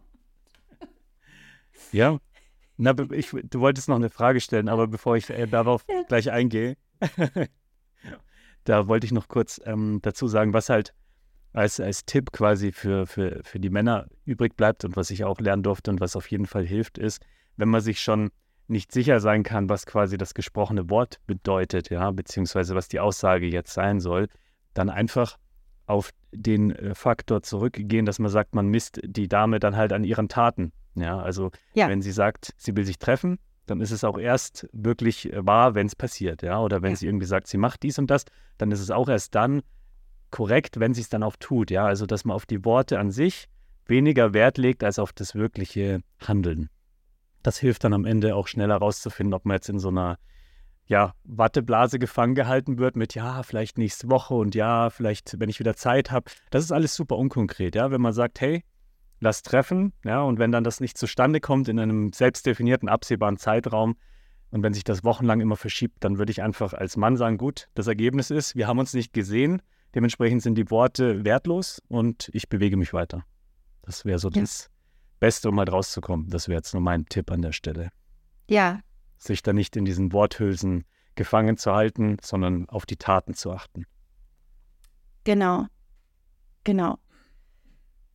[1.92, 2.20] ja,
[2.76, 6.76] na, ich, du wolltest noch eine Frage stellen, aber bevor ich äh, darauf gleich eingehe,
[8.66, 10.94] da wollte ich noch kurz ähm, dazu sagen, was halt
[11.54, 15.40] als, als Tipp quasi für, für, für die Männer übrig bleibt und was ich auch
[15.40, 17.22] lernen durfte und was auf jeden Fall hilft, ist,
[17.56, 18.32] wenn man sich schon
[18.68, 23.48] nicht sicher sein kann, was quasi das gesprochene Wort bedeutet, ja, beziehungsweise was die Aussage
[23.48, 24.28] jetzt sein soll,
[24.74, 25.38] dann einfach
[25.86, 30.04] auf den äh, Faktor zurückgehen, dass man sagt, man misst die Dame dann halt an
[30.04, 30.74] ihren Taten.
[30.96, 31.88] Ja, also ja.
[31.88, 35.76] wenn sie sagt, sie will sich treffen, dann ist es auch erst wirklich äh, wahr,
[35.76, 36.60] wenn es passiert, ja.
[36.60, 36.96] Oder wenn ja.
[36.98, 38.26] sie irgendwie sagt, sie macht dies und das,
[38.58, 39.62] dann ist es auch erst dann
[40.30, 41.86] korrekt, wenn sie es dann auch tut, ja.
[41.86, 43.48] Also dass man auf die Worte an sich
[43.86, 46.70] weniger Wert legt als auf das wirkliche Handeln
[47.48, 50.20] das hilft dann am Ende auch schneller rauszufinden, ob man jetzt in so einer
[50.86, 55.58] ja, Watteblase gefangen gehalten wird mit ja, vielleicht nächste Woche und ja, vielleicht, wenn ich
[55.62, 56.30] wieder Zeit habe.
[56.50, 57.90] Das ist alles super unkonkret, ja.
[57.90, 58.66] Wenn man sagt, hey,
[59.22, 63.96] lass treffen, ja, und wenn dann das nicht zustande kommt in einem selbstdefinierten, absehbaren Zeitraum
[64.52, 67.70] und wenn sich das wochenlang immer verschiebt, dann würde ich einfach als Mann sagen, gut,
[67.76, 69.62] das Ergebnis ist, wir haben uns nicht gesehen,
[69.96, 73.24] dementsprechend sind die Worte wertlos und ich bewege mich weiter.
[73.84, 74.42] Das wäre so ja.
[74.42, 74.70] das
[75.20, 76.30] Beste, um halt rauszukommen.
[76.30, 77.90] Das wäre jetzt nur mein Tipp an der Stelle.
[78.50, 78.80] Ja.
[79.18, 83.86] Sich da nicht in diesen Worthülsen gefangen zu halten, sondern auf die Taten zu achten.
[85.24, 85.66] Genau.
[86.64, 86.98] Genau.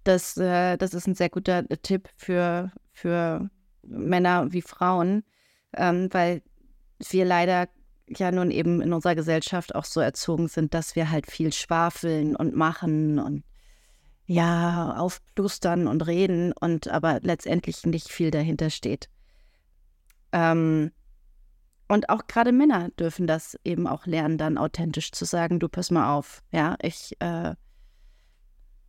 [0.05, 3.51] Das, äh, das ist ein sehr guter Tipp für, für
[3.83, 5.25] Männer wie Frauen,
[5.77, 6.43] ähm, weil
[7.11, 7.69] wir leider
[8.09, 12.37] ja nun eben in unserer Gesellschaft auch so erzogen sind, dass wir halt viel schwafeln
[12.37, 13.45] und machen und
[14.27, 19.09] ja, aufplustern und reden und aber letztendlich nicht viel dahinter steht.
[20.33, 20.93] Ähm,
[21.89, 25.91] und auch gerade Männer dürfen das eben auch lernen, dann authentisch zu sagen, du pass
[25.91, 27.55] mal auf, ja, ich äh,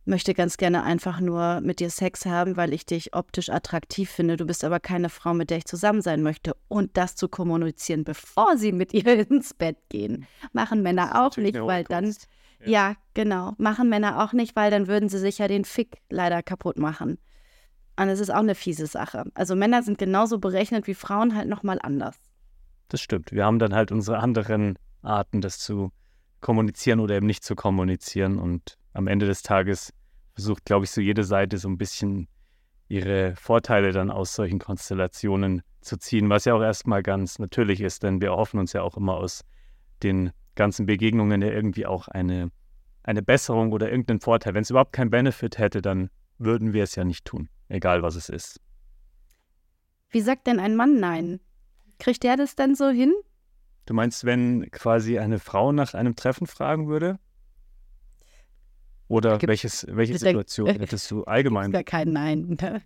[0.06, 4.36] möchte ganz gerne einfach nur mit dir Sex haben, weil ich dich optisch attraktiv finde.
[4.36, 6.56] Du bist aber keine Frau, mit der ich zusammen sein möchte.
[6.68, 11.60] Und das zu kommunizieren, bevor sie mit ihr ins Bett gehen, machen Männer auch nicht,
[11.60, 12.14] weil dann,
[12.64, 12.90] ja.
[12.90, 16.42] ja, genau, machen Männer auch nicht, weil dann würden sie sich ja den Fick leider
[16.42, 17.18] kaputt machen.
[17.96, 19.24] Und es ist auch eine fiese Sache.
[19.34, 22.16] Also Männer sind genauso berechnet wie Frauen halt nochmal anders.
[22.88, 23.32] Das stimmt.
[23.32, 25.92] Wir haben dann halt unsere anderen Arten, das zu
[26.40, 28.38] kommunizieren oder eben nicht zu kommunizieren.
[28.38, 29.92] Und am Ende des Tages
[30.34, 32.28] versucht, glaube ich, so jede Seite so ein bisschen
[32.88, 38.02] ihre Vorteile dann aus solchen Konstellationen zu ziehen, was ja auch erstmal ganz natürlich ist,
[38.02, 39.42] denn wir hoffen uns ja auch immer aus
[40.02, 42.50] den ganzen Begegnungen ja irgendwie auch eine,
[43.02, 44.54] eine Besserung oder irgendeinen Vorteil.
[44.54, 48.16] Wenn es überhaupt keinen Benefit hätte, dann würden wir es ja nicht tun, egal was
[48.16, 48.60] es ist.
[50.10, 51.40] Wie sagt denn ein Mann Nein?
[51.98, 53.12] Kriegt der das denn so hin?
[53.86, 57.18] Du meinst, wenn quasi eine Frau nach einem Treffen fragen würde?
[59.08, 61.72] Oder gibt, welches, welche Situation äh, hättest du allgemein?
[61.72, 62.56] Gar kein Nein.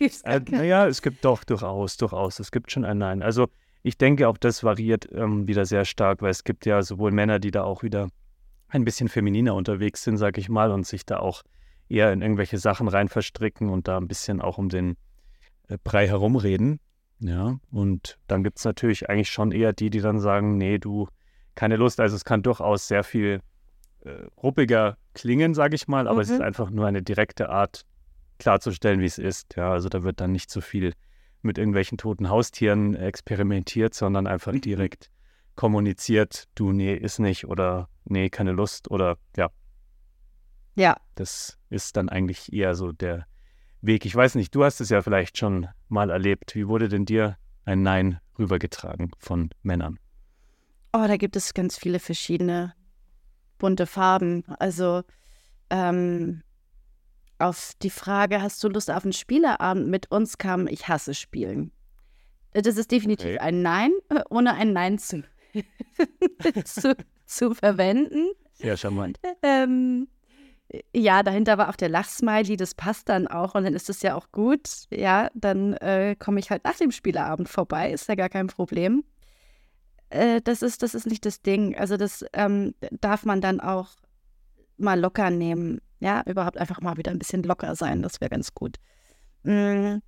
[0.00, 0.10] Ne?
[0.24, 2.40] äh, naja, es gibt doch durchaus, durchaus.
[2.40, 3.22] Es gibt schon ein Nein.
[3.22, 3.46] Also
[3.88, 7.38] ich denke, auch das variiert ähm, wieder sehr stark, weil es gibt ja sowohl Männer,
[7.38, 8.08] die da auch wieder
[8.68, 11.42] ein bisschen femininer unterwegs sind, sag ich mal, und sich da auch
[11.88, 14.96] eher in irgendwelche Sachen rein verstricken und da ein bisschen auch um den
[15.68, 16.80] äh, Brei herumreden.
[17.20, 21.08] Ja, und dann gibt es natürlich eigentlich schon eher die, die dann sagen, nee, du,
[21.54, 21.98] keine Lust.
[21.98, 23.40] Also es kann durchaus sehr viel
[24.04, 26.20] äh, ruppiger klingen, sage ich mal, aber mhm.
[26.20, 26.44] es ist mhm.
[26.44, 27.84] einfach nur eine direkte Art
[28.38, 29.56] klarzustellen, wie es ist.
[29.56, 30.92] Ja, also da wird dann nicht so viel
[31.42, 34.60] mit irgendwelchen toten Haustieren experimentiert, sondern einfach mhm.
[34.60, 35.10] direkt
[35.54, 39.50] kommuniziert, du, nee, ist nicht oder nee, keine Lust oder ja.
[40.76, 40.96] Ja.
[41.16, 43.26] Das ist dann eigentlich eher so der
[43.80, 44.06] Weg.
[44.06, 46.54] Ich weiß nicht, du hast es ja vielleicht schon mal erlebt.
[46.54, 49.98] Wie wurde denn dir ein Nein rübergetragen von Männern?
[50.92, 52.74] Oh, da gibt es ganz viele verschiedene
[53.58, 54.44] bunte Farben.
[54.60, 55.02] Also
[55.70, 56.42] ähm,
[57.38, 61.72] auf die Frage, hast du Lust auf einen Spieleabend mit uns, kam, ich hasse Spielen.
[62.52, 63.38] Das ist definitiv okay.
[63.38, 63.92] ein Nein,
[64.30, 65.22] ohne ein Nein zu,
[66.64, 66.96] zu,
[67.26, 68.30] zu, verwenden.
[68.54, 69.18] Sehr charmant.
[69.42, 70.08] Ähm,
[70.94, 74.14] ja, dahinter war auch der Lachsmiley, das passt dann auch und dann ist es ja
[74.14, 74.68] auch gut.
[74.90, 79.04] Ja, dann äh, komme ich halt nach dem Spieleabend vorbei, ist ja gar kein Problem
[80.10, 81.76] äh, das, ist, das ist nicht das Ding.
[81.76, 83.90] Also das ähm, darf man dann auch
[84.78, 85.80] mal locker nehmen.
[86.00, 88.76] Ja, überhaupt einfach mal wieder ein bisschen locker sein, das wäre ganz gut.
[89.42, 90.00] Mhm.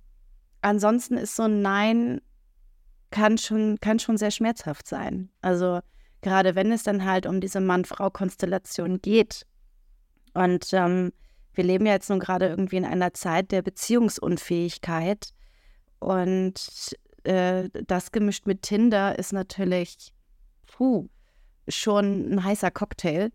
[0.61, 2.21] Ansonsten ist so ein Nein
[3.11, 5.29] kann schon, kann schon sehr schmerzhaft sein.
[5.41, 5.81] Also
[6.21, 9.45] gerade wenn es dann halt um diese Mann-Frau-Konstellation geht.
[10.33, 11.11] Und ähm,
[11.53, 15.33] wir leben ja jetzt nun gerade irgendwie in einer Zeit der Beziehungsunfähigkeit.
[15.99, 20.13] Und äh, das gemischt mit Tinder ist natürlich
[20.67, 21.09] puh,
[21.67, 23.31] schon ein heißer Cocktail.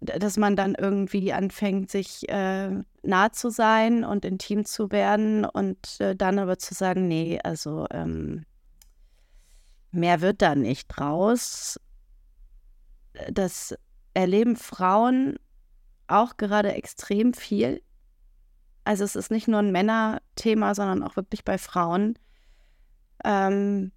[0.00, 2.70] Dass man dann irgendwie anfängt, sich äh,
[3.02, 7.86] nah zu sein und intim zu werden und äh, dann aber zu sagen, nee, also
[7.90, 8.44] ähm,
[9.90, 11.80] mehr wird da nicht draus.
[13.30, 13.74] Das
[14.12, 15.38] erleben Frauen
[16.08, 17.82] auch gerade extrem viel.
[18.84, 22.18] Also es ist nicht nur ein Männerthema, sondern auch wirklich bei Frauen,
[23.24, 23.92] ähm,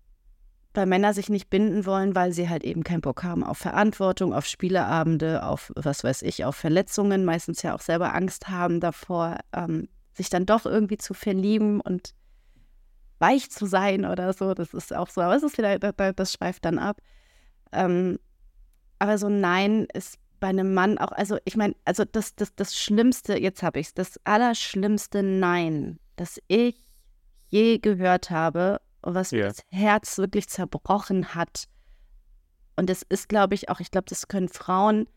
[0.74, 4.34] weil Männer sich nicht binden wollen, weil sie halt eben keinen Bock haben auf Verantwortung,
[4.34, 9.38] auf Spieleabende, auf was weiß ich, auf Verletzungen, meistens ja auch selber Angst haben davor,
[9.54, 12.14] ähm, sich dann doch irgendwie zu verlieben und
[13.18, 14.54] weich zu sein oder so.
[14.54, 17.02] Das ist auch so, aber es ist wieder, das schweift dann ab.
[17.72, 18.20] Ähm,
[19.00, 22.56] aber so ein Nein ist bei einem Mann auch, also ich meine, also das, das,
[22.56, 26.76] das Schlimmste, jetzt habe ich es, das allerschlimmste Nein, das ich
[27.50, 29.48] je gehört habe was yeah.
[29.48, 31.68] das Herz wirklich zerbrochen hat.
[32.76, 35.08] Und das ist, glaube ich, auch, ich glaube, das können Frauen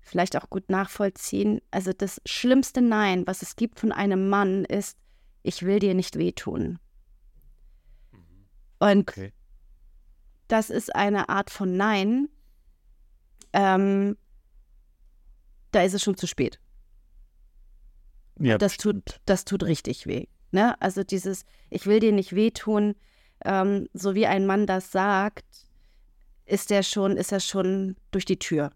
[0.00, 1.60] vielleicht auch gut nachvollziehen.
[1.70, 4.96] Also das schlimmste Nein, was es gibt von einem Mann, ist,
[5.42, 6.78] ich will dir nicht wehtun.
[8.12, 8.48] Mhm.
[8.78, 9.32] Und okay.
[10.48, 12.28] das ist eine Art von Nein.
[13.52, 14.16] Ähm,
[15.72, 16.60] da ist es schon zu spät.
[18.38, 20.26] Ja, das tut, das tut richtig weh.
[20.50, 20.80] Ne?
[20.80, 22.94] Also dieses, ich will dir nicht wehtun,
[23.44, 25.44] ähm, so wie ein Mann das sagt,
[26.46, 28.70] ist er schon, ist er schon durch die Tür.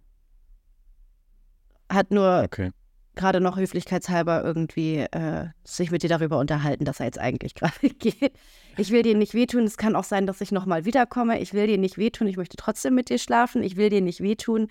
[1.90, 2.70] Hat nur okay.
[3.14, 7.90] gerade noch höflichkeitshalber irgendwie äh, sich mit dir darüber unterhalten, dass er jetzt eigentlich gerade
[7.90, 8.33] geht.
[8.77, 9.64] Ich will dir nicht wehtun.
[9.64, 11.40] Es kann auch sein, dass ich nochmal wiederkomme.
[11.40, 12.27] Ich will dir nicht wehtun.
[12.27, 13.62] Ich möchte trotzdem mit dir schlafen.
[13.62, 14.68] Ich will dir nicht wehtun.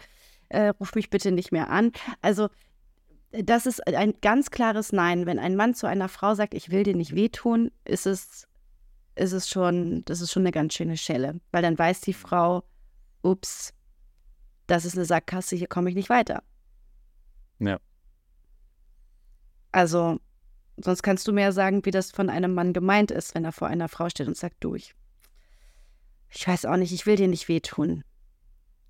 [0.49, 1.91] Äh, ruf mich bitte nicht mehr an.
[2.21, 2.49] Also
[3.31, 5.25] das ist ein ganz klares Nein.
[5.25, 8.47] Wenn ein Mann zu einer Frau sagt, ich will dir nicht wehtun, ist es,
[9.15, 11.39] ist es schon, das ist schon eine ganz schöne Schelle.
[11.51, 12.63] Weil dann weiß die Frau,
[13.21, 13.73] ups,
[14.67, 16.43] das ist eine Sackgasse, hier komme ich nicht weiter.
[17.59, 17.79] Ja.
[19.71, 20.19] Also,
[20.77, 23.67] sonst kannst du mir sagen, wie das von einem Mann gemeint ist, wenn er vor
[23.67, 24.93] einer Frau steht und sagt, du, ich,
[26.29, 28.03] ich weiß auch nicht, ich will dir nicht wehtun.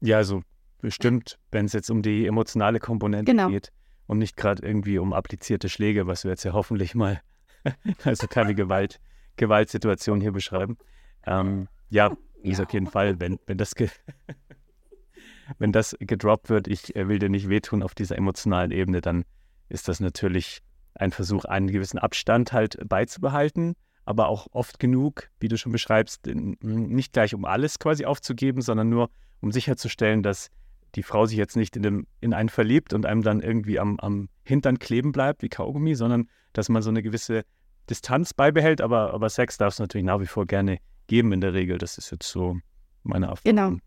[0.01, 0.41] Ja, also
[0.81, 3.49] bestimmt, wenn es jetzt um die emotionale Komponente Genau.
[3.49, 3.71] geht
[4.07, 7.21] und nicht gerade irgendwie um applizierte Schläge, was wir jetzt ja hoffentlich mal,
[8.03, 8.99] also keine Gewalt,
[9.37, 10.77] Gewaltsituation hier beschreiben.
[11.25, 13.73] Ähm, ja, ist auf jeden Fall, wenn, wenn das
[15.57, 19.23] wenn das gedroppt wird, ich äh, will dir nicht wehtun auf dieser emotionalen Ebene, dann
[19.69, 20.61] ist das natürlich
[20.95, 26.27] ein Versuch, einen gewissen Abstand halt beizubehalten, aber auch oft genug, wie du schon beschreibst,
[26.27, 29.09] nicht gleich um alles quasi aufzugeben, sondern nur
[29.41, 30.49] um sicherzustellen, dass
[30.95, 33.99] die Frau sich jetzt nicht in, dem, in einen verliebt und einem dann irgendwie am,
[33.99, 37.43] am Hintern kleben bleibt wie Kaugummi, sondern dass man so eine gewisse
[37.89, 41.53] Distanz beibehält, aber, aber Sex darf es natürlich nach wie vor gerne geben in der
[41.53, 41.77] Regel.
[41.77, 42.57] Das ist jetzt so
[43.03, 43.77] meine Erfahrung, Genau.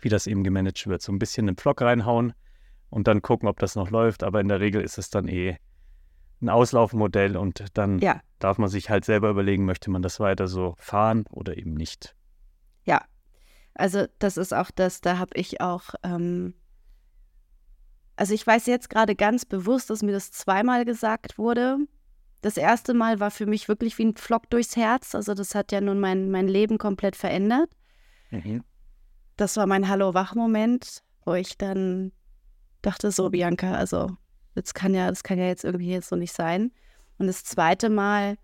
[0.00, 1.02] wie das eben gemanagt wird.
[1.02, 2.32] So ein bisschen in den Pflock reinhauen
[2.90, 5.56] und dann gucken, ob das noch läuft, aber in der Regel ist es dann eh
[6.40, 10.46] ein Auslaufmodell und dann Ja, darf man sich halt selber überlegen, möchte man das weiter
[10.46, 12.14] so fahren oder eben nicht.
[12.84, 13.02] ja.
[13.76, 16.54] Also das ist auch das, da habe ich auch, ähm,
[18.14, 21.78] also ich weiß jetzt gerade ganz bewusst, dass mir das zweimal gesagt wurde.
[22.44, 25.14] Das erste Mal war für mich wirklich wie ein Pflock durchs Herz.
[25.14, 27.70] Also das hat ja nun mein, mein Leben komplett verändert.
[29.38, 32.12] Das war mein Hallo-Wach-Moment, wo ich dann
[32.82, 34.10] dachte, so Bianca, also
[34.54, 36.70] das kann ja, das kann ja jetzt irgendwie jetzt so nicht sein.
[37.16, 38.36] Und das zweite Mal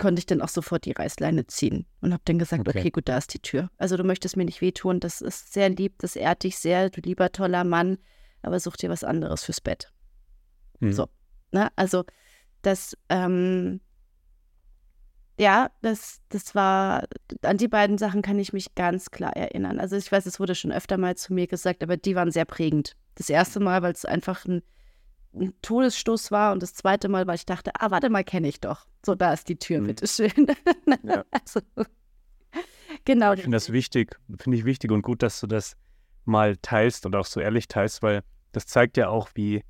[0.00, 2.80] konnte ich dann auch sofort die Reißleine ziehen und habe dann gesagt, Okay.
[2.80, 2.90] okay.
[2.90, 3.70] gut, da ist die Tür.
[3.78, 7.00] Also du möchtest mir nicht wehtun, das ist sehr lieb, das ehrt dich sehr, du
[7.00, 7.98] lieber toller Mann,
[8.42, 9.92] aber such dir was anderes fürs Bett.
[10.80, 10.92] Mhm.
[10.92, 11.08] So.
[11.52, 11.68] Ne?
[11.76, 12.02] Also
[12.66, 13.80] das, ähm,
[15.38, 17.04] ja, das, das war,
[17.42, 19.80] an die beiden Sachen kann ich mich ganz klar erinnern.
[19.80, 22.44] Also ich weiß, es wurde schon öfter mal zu mir gesagt, aber die waren sehr
[22.44, 22.96] prägend.
[23.16, 24.62] Das erste Mal, weil es einfach ein,
[25.34, 28.60] ein Todesstoß war und das zweite Mal, weil ich dachte, ah, warte mal, kenne ich
[28.60, 28.86] doch.
[29.04, 29.86] So, da ist die Tür, Mhm.
[29.86, 30.30] bitteschön.
[31.02, 31.24] Ja.
[31.32, 31.60] also,
[33.04, 33.32] genau.
[33.34, 35.76] Ich finde das wichtig, finde ich wichtig und gut, dass du das
[36.24, 38.22] mal teilst und auch so ehrlich teilst, weil
[38.52, 39.62] das zeigt ja auch, wie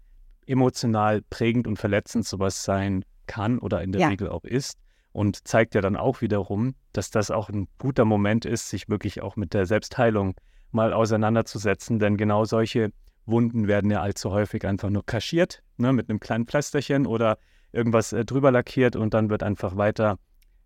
[0.47, 4.09] emotional prägend und verletzend sowas sein kann oder in der Ja.
[4.09, 4.79] Regel auch ist.
[5.13, 9.23] Und zeigt ja dann auch wiederum, dass das auch ein guter Moment ist, sich wirklich
[9.23, 10.35] auch mit der Selbstheilung
[10.73, 12.01] mal auseinanderzusetzen.
[12.01, 12.91] Denn genau solche
[13.27, 17.39] Wunden werden ja allzu häufig einfach nur kaschiert, ne, mit einem kleinen Pflasterchen oder
[17.73, 20.19] irgendwas äh, drüber lackiert und dann wird einfach weiter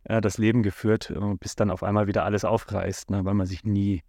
[0.04, 3.46] äh, das Leben geführt, äh, bis dann auf einmal wieder alles aufreißt, ne, weil man
[3.46, 4.02] sich nie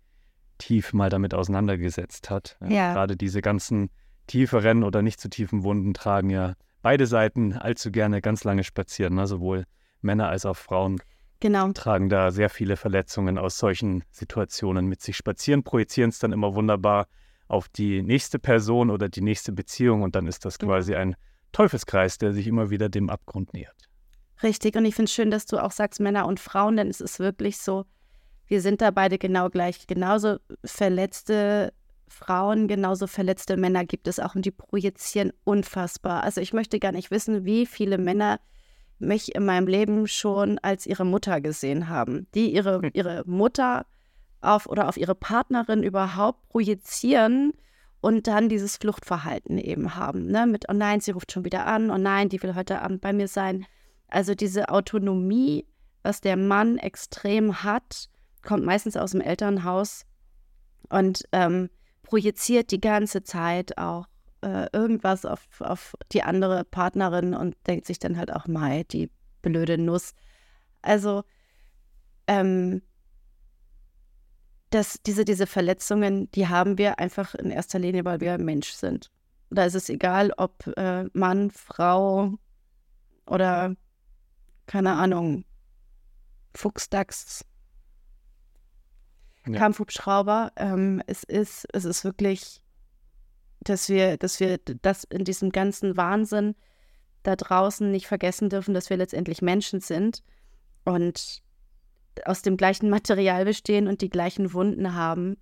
[0.58, 2.58] tief mal damit auseinandergesetzt hat.
[2.67, 2.93] Ja.
[2.93, 3.89] Gerade diese ganzen
[4.29, 9.15] tieferen oder nicht so tiefen Wunden tragen ja beide Seiten allzu gerne ganz lange spazieren.
[9.15, 9.27] Ne?
[9.27, 9.65] Sowohl
[10.01, 11.01] Männer als auch Frauen
[11.41, 11.71] Genau.
[11.71, 16.53] tragen da sehr viele Verletzungen aus solchen Situationen mit sich spazieren, projizieren es dann immer
[16.53, 17.07] wunderbar
[17.47, 20.73] auf die nächste Person oder die nächste Beziehung und dann ist das Genau.
[20.73, 21.15] quasi ein
[21.51, 23.75] Teufelskreis, der sich immer wieder dem Abgrund nähert.
[24.43, 24.75] Richtig.
[24.75, 27.19] Und ich finde es schön, dass du auch sagst Männer und Frauen, denn es ist
[27.19, 27.85] wirklich so,
[28.47, 29.87] wir sind da beide genau gleich.
[29.87, 31.71] Genauso verletzte
[32.09, 36.23] Frauen, genauso verletzte Männer gibt es auch und die projizieren unfassbar.
[36.23, 38.39] Also ich möchte gar nicht wissen, wie viele Männer
[38.99, 42.91] mich in meinem Leben schon als ihre Mutter gesehen haben, die ihre, Hm.
[42.93, 43.85] ihre Mutter
[44.41, 47.53] auf oder auf ihre Partnerin überhaupt projizieren
[48.01, 50.27] und dann dieses Fluchtverhalten eben haben.
[50.27, 50.47] Ne?
[50.47, 53.13] Mit, oh nein, sie ruft schon wieder an, oh nein, die will heute Abend bei
[53.13, 53.65] mir sein.
[54.07, 55.65] Also diese Autonomie,
[56.03, 58.09] was der Mann extrem hat,
[58.41, 60.05] kommt meistens aus dem Elternhaus
[60.89, 61.69] und ähm,
[62.09, 64.07] projiziert die ganze Zeit auch
[64.41, 69.11] äh, irgendwas auf, auf die andere Partnerin und denkt sich dann halt auch, Mai, die
[69.43, 70.13] blöde Nuss.
[70.81, 71.23] Also,
[72.25, 72.81] ähm,
[74.71, 79.12] das, diese, diese Verletzungen, die haben wir einfach in erster Linie, weil wir Mensch sind.
[79.51, 82.33] Da ist es egal, ob äh, Mann, Frau
[83.27, 83.75] oder
[84.65, 85.45] keine Ahnung,
[86.55, 87.45] Fuchsdachs,
[89.48, 89.58] Ja.
[89.58, 90.52] Kampfhubschrauber.
[90.56, 92.62] Ähm, es ist, es ist wirklich,
[93.62, 96.56] dass wir, dass wir das in diesem ganzen Wahnsinn
[97.23, 100.23] da draußen nicht vergessen dürfen, dass wir letztendlich Menschen sind
[100.85, 101.42] und
[102.25, 105.37] aus dem gleichen Material bestehen und die gleichen Wunden haben,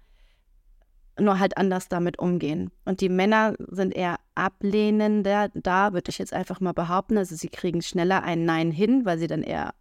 [1.19, 2.71] nur halt anders damit umgehen.
[2.85, 7.17] Und die Männer sind eher ablehnender da, würde ich jetzt einfach mal behaupten.
[7.17, 9.73] Also sie kriegen schneller ein Nein hin, weil sie dann eher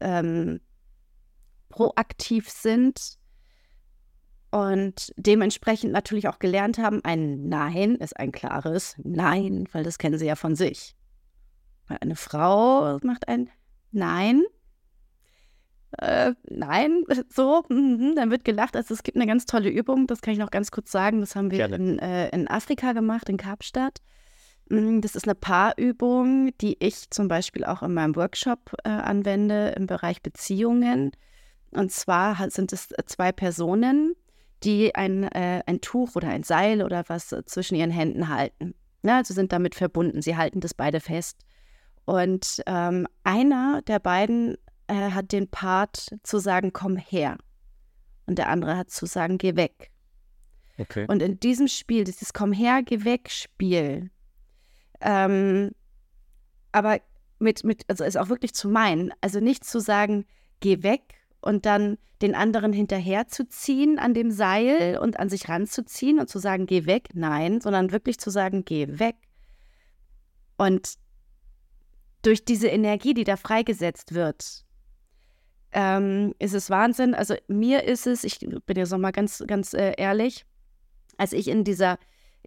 [0.00, 0.60] ähm,
[1.70, 3.18] proaktiv sind
[4.52, 10.18] und dementsprechend natürlich auch gelernt haben, ein Nein ist ein klares Nein, weil das kennen
[10.18, 10.94] sie ja von sich.
[11.88, 13.50] Eine Frau macht ein
[13.90, 14.44] Nein
[15.98, 18.76] äh, nein, so, mh, dann wird gelacht.
[18.76, 21.20] Also es gibt eine ganz tolle Übung, das kann ich noch ganz kurz sagen.
[21.20, 23.98] Das haben wir in, äh, in, Afrika gemacht, in Kapstadt.
[24.68, 29.74] Mm, das ist eine Paarübung, die ich zum Beispiel auch in meinem Workshop äh, anwende
[29.76, 31.12] im Bereich Beziehungen.
[31.72, 34.14] Und zwar sind es zwei Personen,
[34.64, 38.74] die ein, äh, ein Tuch oder ein Seil oder was zwischen ihren Händen halten.
[39.02, 40.22] Ja, also sind damit verbunden.
[40.22, 41.38] Sie halten das beide fest.
[42.04, 44.56] Und ähm, einer der beiden
[44.92, 47.38] er hat den Part zu sagen, komm her.
[48.26, 49.90] Und der andere hat zu sagen, geh weg.
[50.78, 51.06] Okay.
[51.08, 54.10] Und in diesem Spiel, dieses Komm her, geh weg Spiel,
[55.00, 55.72] ähm,
[56.72, 57.00] aber
[57.38, 60.24] mit, mit, also ist auch wirklich zu meinen, also nicht zu sagen,
[60.60, 61.02] geh weg
[61.42, 66.66] und dann den anderen hinterherzuziehen an dem Seil und an sich ranzuziehen und zu sagen,
[66.66, 69.16] geh weg, nein, sondern wirklich zu sagen, geh weg.
[70.56, 70.94] Und
[72.22, 74.64] durch diese Energie, die da freigesetzt wird,
[75.72, 77.14] ähm, ist es Wahnsinn.
[77.14, 80.46] Also mir ist es, ich bin jetzt nochmal ganz, ganz äh, ehrlich,
[81.16, 81.98] als ich in dieser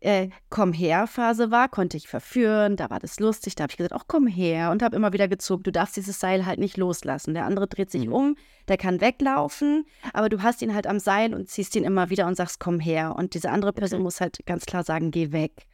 [0.01, 3.77] äh, Komm her Phase war, konnte ich verführen, da war das lustig, da habe ich
[3.77, 6.77] gesagt, ach komm her und habe immer wieder gezogen, du darfst dieses Seil halt nicht
[6.77, 7.33] loslassen.
[7.33, 8.13] Der andere dreht sich mhm.
[8.13, 8.37] um,
[8.67, 12.27] der kann weglaufen, aber du hast ihn halt am Seil und ziehst ihn immer wieder
[12.27, 13.15] und sagst, komm her.
[13.15, 14.03] Und diese andere Person okay.
[14.03, 15.67] muss halt ganz klar sagen, geh weg.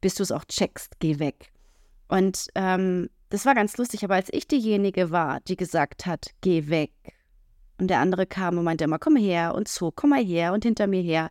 [0.00, 1.52] Bis du es auch checkst, geh weg.
[2.08, 6.68] Und ähm, das war ganz lustig, aber als ich diejenige war, die gesagt hat, geh
[6.68, 6.92] weg,
[7.78, 10.64] und der andere kam und meinte immer, komm her und so, komm mal her und
[10.64, 11.30] hinter mir her.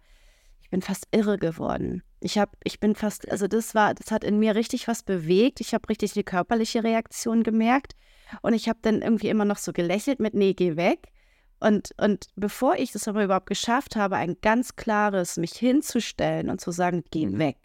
[0.76, 2.04] Bin fast irre geworden.
[2.20, 5.62] Ich habe, ich bin fast, also das war, das hat in mir richtig was bewegt.
[5.62, 7.96] Ich habe richtig eine körperliche Reaktion gemerkt.
[8.42, 11.14] Und ich habe dann irgendwie immer noch so gelächelt mit, nee, geh weg.
[11.62, 16.60] Und, und bevor ich das aber überhaupt geschafft habe, ein ganz klares, mich hinzustellen und
[16.60, 17.40] zu sagen, geh mhm.
[17.40, 17.56] weg,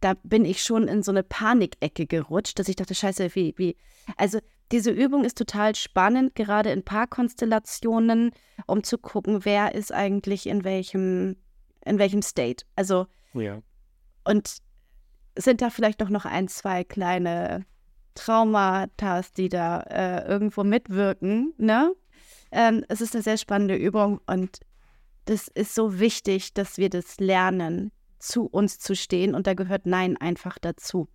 [0.00, 3.76] da bin ich schon in so eine Panikecke gerutscht, dass ich dachte, scheiße, wie, wie.
[4.16, 4.40] Also
[4.72, 8.32] diese Übung ist total spannend, gerade in Paarkonstellationen,
[8.66, 11.36] um zu gucken, wer ist eigentlich in welchem,
[11.84, 12.64] in welchem State.
[12.76, 13.60] Also ja.
[14.24, 14.58] und
[15.36, 17.64] sind da vielleicht doch noch ein, zwei kleine
[18.14, 21.94] Traumata, die da äh, irgendwo mitwirken, ne?
[22.50, 24.60] Ähm, es ist eine sehr spannende Übung und
[25.24, 29.86] das ist so wichtig, dass wir das lernen, zu uns zu stehen und da gehört
[29.86, 31.08] Nein einfach dazu.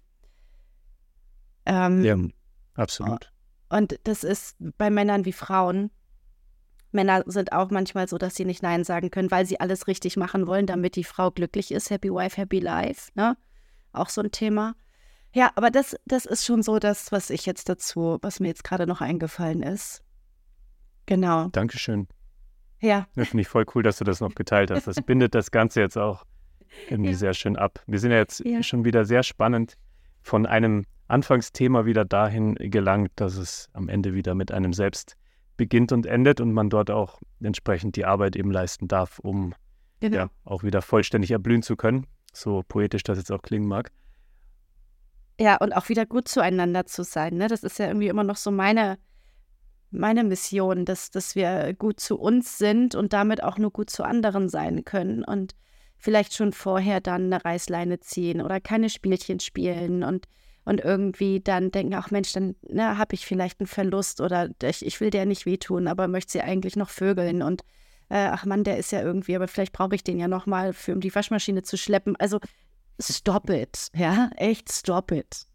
[1.65, 2.18] Ähm, ja,
[2.76, 3.32] absolut.
[3.70, 5.91] Und das ist bei Männern wie Frauen.
[6.91, 10.17] Männer sind auch manchmal so, dass sie nicht Nein sagen können, weil sie alles richtig
[10.17, 11.89] machen wollen, damit die Frau glücklich ist.
[11.89, 13.11] Happy Wife, Happy Life.
[13.15, 13.38] Ne?
[13.91, 14.75] Auch so ein Thema.
[15.33, 18.63] Ja, aber das, das ist schon so das, was ich jetzt dazu, was mir jetzt
[18.63, 20.01] gerade noch eingefallen ist.
[21.05, 21.49] Genau.
[21.49, 22.07] Dankeschön.
[22.79, 23.07] Ja.
[23.15, 24.88] Das finde ich voll cool, dass du das noch geteilt hast.
[24.88, 26.23] Das bindet das Ganze jetzt auch
[26.89, 27.17] irgendwie ja.
[27.17, 27.81] sehr schön ab.
[27.88, 28.61] Wir sind ja jetzt ja.
[28.63, 29.77] schon wieder sehr spannend
[30.21, 35.15] von einem Anfangsthema wieder dahin gelangt, dass es am Ende wieder mit einem selbst
[35.58, 39.53] beginnt und endet und man dort auch entsprechend die Arbeit eben leisten darf, um
[39.99, 40.18] genau.
[40.18, 42.05] ja, auch wieder vollständig erblühen zu können.
[42.34, 43.91] So poetisch das jetzt auch klingen mag.
[45.39, 47.36] Ja, und auch wieder gut zueinander zu sein.
[47.36, 47.47] Ne?
[47.47, 48.97] Das ist ja irgendwie immer noch so meine,
[49.91, 54.03] meine Mission, dass, dass wir gut zu uns sind und damit auch nur gut zu
[54.03, 55.24] anderen sein können.
[55.24, 55.55] Und
[55.97, 60.28] vielleicht schon vorher dann eine Reißleine ziehen oder keine Spielchen spielen und,
[60.68, 64.86] und irgendwie dann denken, ach Mensch, dann ne, habe ich vielleicht einen Verlust oder ich,
[64.86, 67.61] ich will der nicht wehtun, aber möchte sie eigentlich noch vögeln und
[68.09, 70.99] äh, ach Mann, der ist ja irgendwie, aber vielleicht brauche ich den ja nochmal, um
[70.99, 72.18] die Waschmaschine zu schleppen.
[72.18, 72.39] Also
[72.99, 75.45] stop it, ja, echt stop it.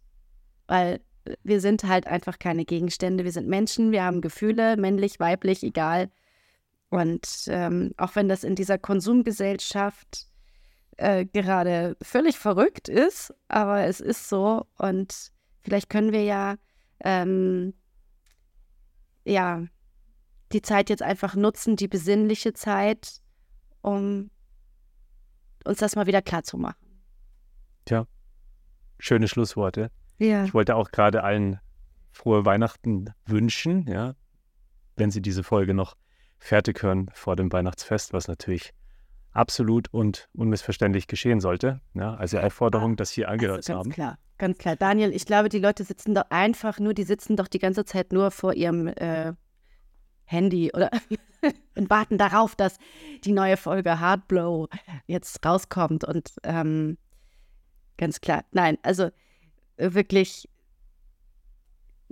[0.67, 1.01] Weil
[1.43, 6.11] wir sind halt einfach keine Gegenstände, wir sind Menschen, wir haben Gefühle, männlich, weiblich, egal.
[6.89, 10.27] Und ähm, auch wenn das in dieser Konsumgesellschaft
[11.03, 15.33] äh, gerade völlig verrückt ist, aber es ist so und
[15.63, 16.55] vielleicht können wir ja,
[17.01, 17.75] ähm,
[19.25, 19.65] ja,
[20.53, 23.21] die Zeit jetzt einfach nutzen, die besinnliche Zeit,
[23.81, 24.31] um
[25.65, 27.03] uns das mal wieder klar zu machen.
[27.85, 28.07] Tja,
[29.01, 29.91] schöne Schlussworte.
[30.19, 30.45] Ja.
[30.45, 31.59] Ich wollte auch gerade allen
[32.13, 34.15] frohe Weihnachten wünschen, ja,
[34.95, 35.97] wenn Sie diese Folge noch
[36.39, 38.73] fertig hören vor dem Weihnachtsfest, was natürlich
[39.33, 41.81] absolut und unmissverständlich geschehen sollte.
[41.95, 43.91] Ja, also Aufforderung, das hier angehört also zu haben.
[43.91, 44.77] Ganz klar, ganz klar.
[44.77, 48.13] Daniel, ich glaube, die Leute sitzen doch einfach nur, die sitzen doch die ganze Zeit
[48.13, 49.33] nur vor ihrem äh,
[50.25, 50.91] Handy oder
[51.77, 52.79] und warten darauf, dass
[53.25, 54.69] die neue Folge Hardblow
[55.07, 56.05] jetzt rauskommt.
[56.05, 56.99] Und ähm,
[57.97, 58.45] ganz klar.
[58.53, 59.11] Nein, also
[59.77, 60.49] wirklich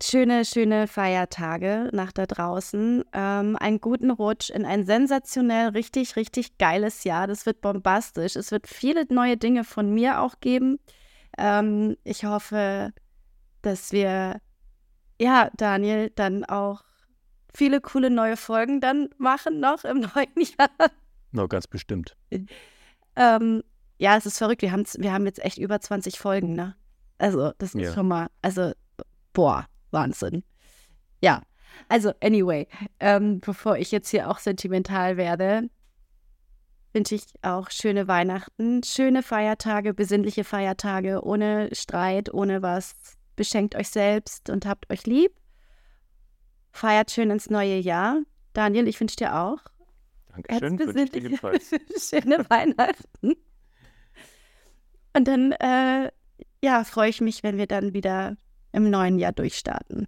[0.02, 3.04] schöne, schöne Feiertage nach da draußen.
[3.12, 7.26] Ähm, einen guten Rutsch in ein sensationell, richtig, richtig geiles Jahr.
[7.26, 8.36] Das wird bombastisch.
[8.36, 10.78] Es wird viele neue Dinge von mir auch geben.
[11.38, 12.92] Ähm, ich hoffe,
[13.62, 14.40] dass wir,
[15.20, 16.82] ja, Daniel, dann auch
[17.54, 20.90] viele coole neue Folgen dann machen noch im neuen Jahr.
[21.32, 22.16] No, ganz bestimmt.
[23.16, 23.62] ähm,
[23.98, 24.62] ja, es ist verrückt.
[24.62, 26.74] Wir haben, wir haben jetzt echt über 20 Folgen, ne?
[27.18, 27.92] Also, das ist ja.
[27.92, 28.72] schon mal, also,
[29.34, 30.42] boah, Wahnsinn.
[31.20, 31.42] Ja,
[31.88, 32.66] also, anyway,
[32.98, 35.68] ähm, bevor ich jetzt hier auch sentimental werde,
[36.92, 42.94] wünsche ich auch schöne Weihnachten, schöne Feiertage, besinnliche Feiertage, ohne Streit, ohne was.
[43.36, 45.32] Beschenkt euch selbst und habt euch lieb.
[46.72, 48.20] Feiert schön ins neue Jahr.
[48.52, 49.58] Daniel, ich wünsche dir auch.
[50.32, 50.78] Dankeschön,
[51.98, 53.34] schöne Weihnachten.
[55.16, 56.10] Und dann, äh,
[56.62, 58.36] ja, freue ich mich, wenn wir dann wieder
[58.72, 60.06] im neuen Jahr durchstarten.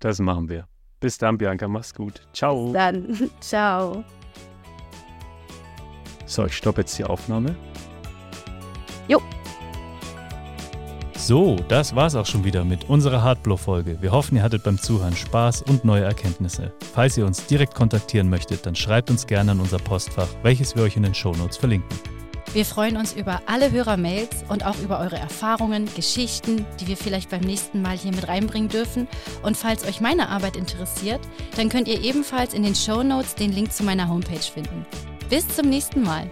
[0.00, 0.66] Das machen wir.
[1.00, 1.68] Bis dann, Bianca.
[1.68, 2.22] Mach's gut.
[2.32, 2.64] Ciao.
[2.64, 3.30] Bis dann.
[3.40, 4.04] Ciao.
[6.24, 7.56] So, ich stoppe jetzt die Aufnahme.
[9.08, 9.20] Jo.
[11.16, 14.00] So, das war's auch schon wieder mit unserer Hardblow-Folge.
[14.00, 16.72] Wir hoffen, ihr hattet beim Zuhören Spaß und neue Erkenntnisse.
[16.94, 20.84] Falls ihr uns direkt kontaktieren möchtet, dann schreibt uns gerne an unser Postfach, welches wir
[20.84, 22.15] euch in den Shownotes verlinken.
[22.56, 27.28] Wir freuen uns über alle Hörermails und auch über eure Erfahrungen, Geschichten, die wir vielleicht
[27.28, 29.08] beim nächsten Mal hier mit reinbringen dürfen.
[29.42, 31.20] Und falls euch meine Arbeit interessiert,
[31.56, 34.86] dann könnt ihr ebenfalls in den Show Notes den Link zu meiner Homepage finden.
[35.28, 36.30] Bis zum nächsten Mal.